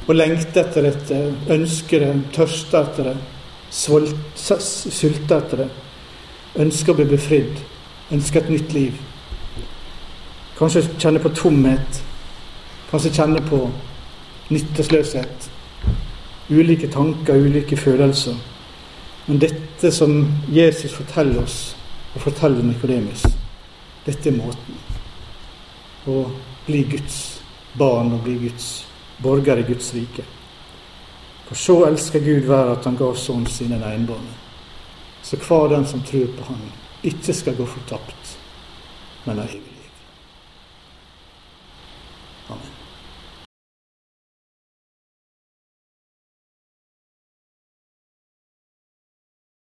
å 0.06 0.14
lengte 0.14 0.62
etter 0.62 0.86
dette, 0.86 1.18
ønsker 1.50 2.04
det, 2.04 2.12
tørster 2.36 2.86
etter 2.86 3.10
det, 3.10 3.16
sulter 3.70 5.36
etter 5.40 5.64
det. 5.64 5.68
Ønsker 6.60 6.94
å 6.94 6.98
bli 7.00 7.08
befridd, 7.10 7.60
ønsker 8.14 8.44
et 8.44 8.54
nytt 8.54 8.74
liv. 8.74 8.96
Kanskje 10.58 10.86
kjenner 10.98 11.22
på 11.22 11.34
tomhet. 11.34 12.02
Kanskje 12.90 13.14
kjenner 13.16 13.44
på 13.46 13.64
nytteløshet. 14.50 15.49
Ulike 16.50 16.88
tanker, 16.90 17.34
ulike 17.34 17.76
følelser. 17.76 18.34
Men 19.26 19.38
dette 19.38 19.92
som 19.94 20.24
Jesus 20.50 20.92
forteller 20.92 21.42
oss, 21.42 21.76
og 22.14 22.24
forteller 22.24 22.66
Nikodemus, 22.66 23.22
dette 24.06 24.30
er 24.30 24.36
måten 24.36 24.80
å 26.10 26.24
bli 26.66 26.82
Guds 26.90 27.20
barn 27.78 28.12
og 28.16 28.24
bli 28.24 28.34
Guds 28.48 28.68
borger 29.22 29.62
i 29.62 29.66
Guds 29.68 29.92
rike. 29.94 30.24
For 31.46 31.58
så 31.58 31.76
elsker 31.86 32.24
Gud 32.24 32.46
verden 32.48 32.76
at 32.76 32.86
han 32.88 32.98
gav 32.98 33.16
Sønnen 33.18 33.46
sin 33.46 33.72
en 33.72 33.82
enbårne. 33.82 34.36
så 35.22 35.36
hver 35.36 35.68
den 35.68 35.86
som 35.86 36.02
tror 36.02 36.26
på 36.26 36.44
Han, 36.48 36.72
ikke 37.02 37.34
skal 37.34 37.56
gå 37.56 37.66
fortapt, 37.66 38.38
men 39.26 39.38
er 39.38 39.44
evig 39.44 39.69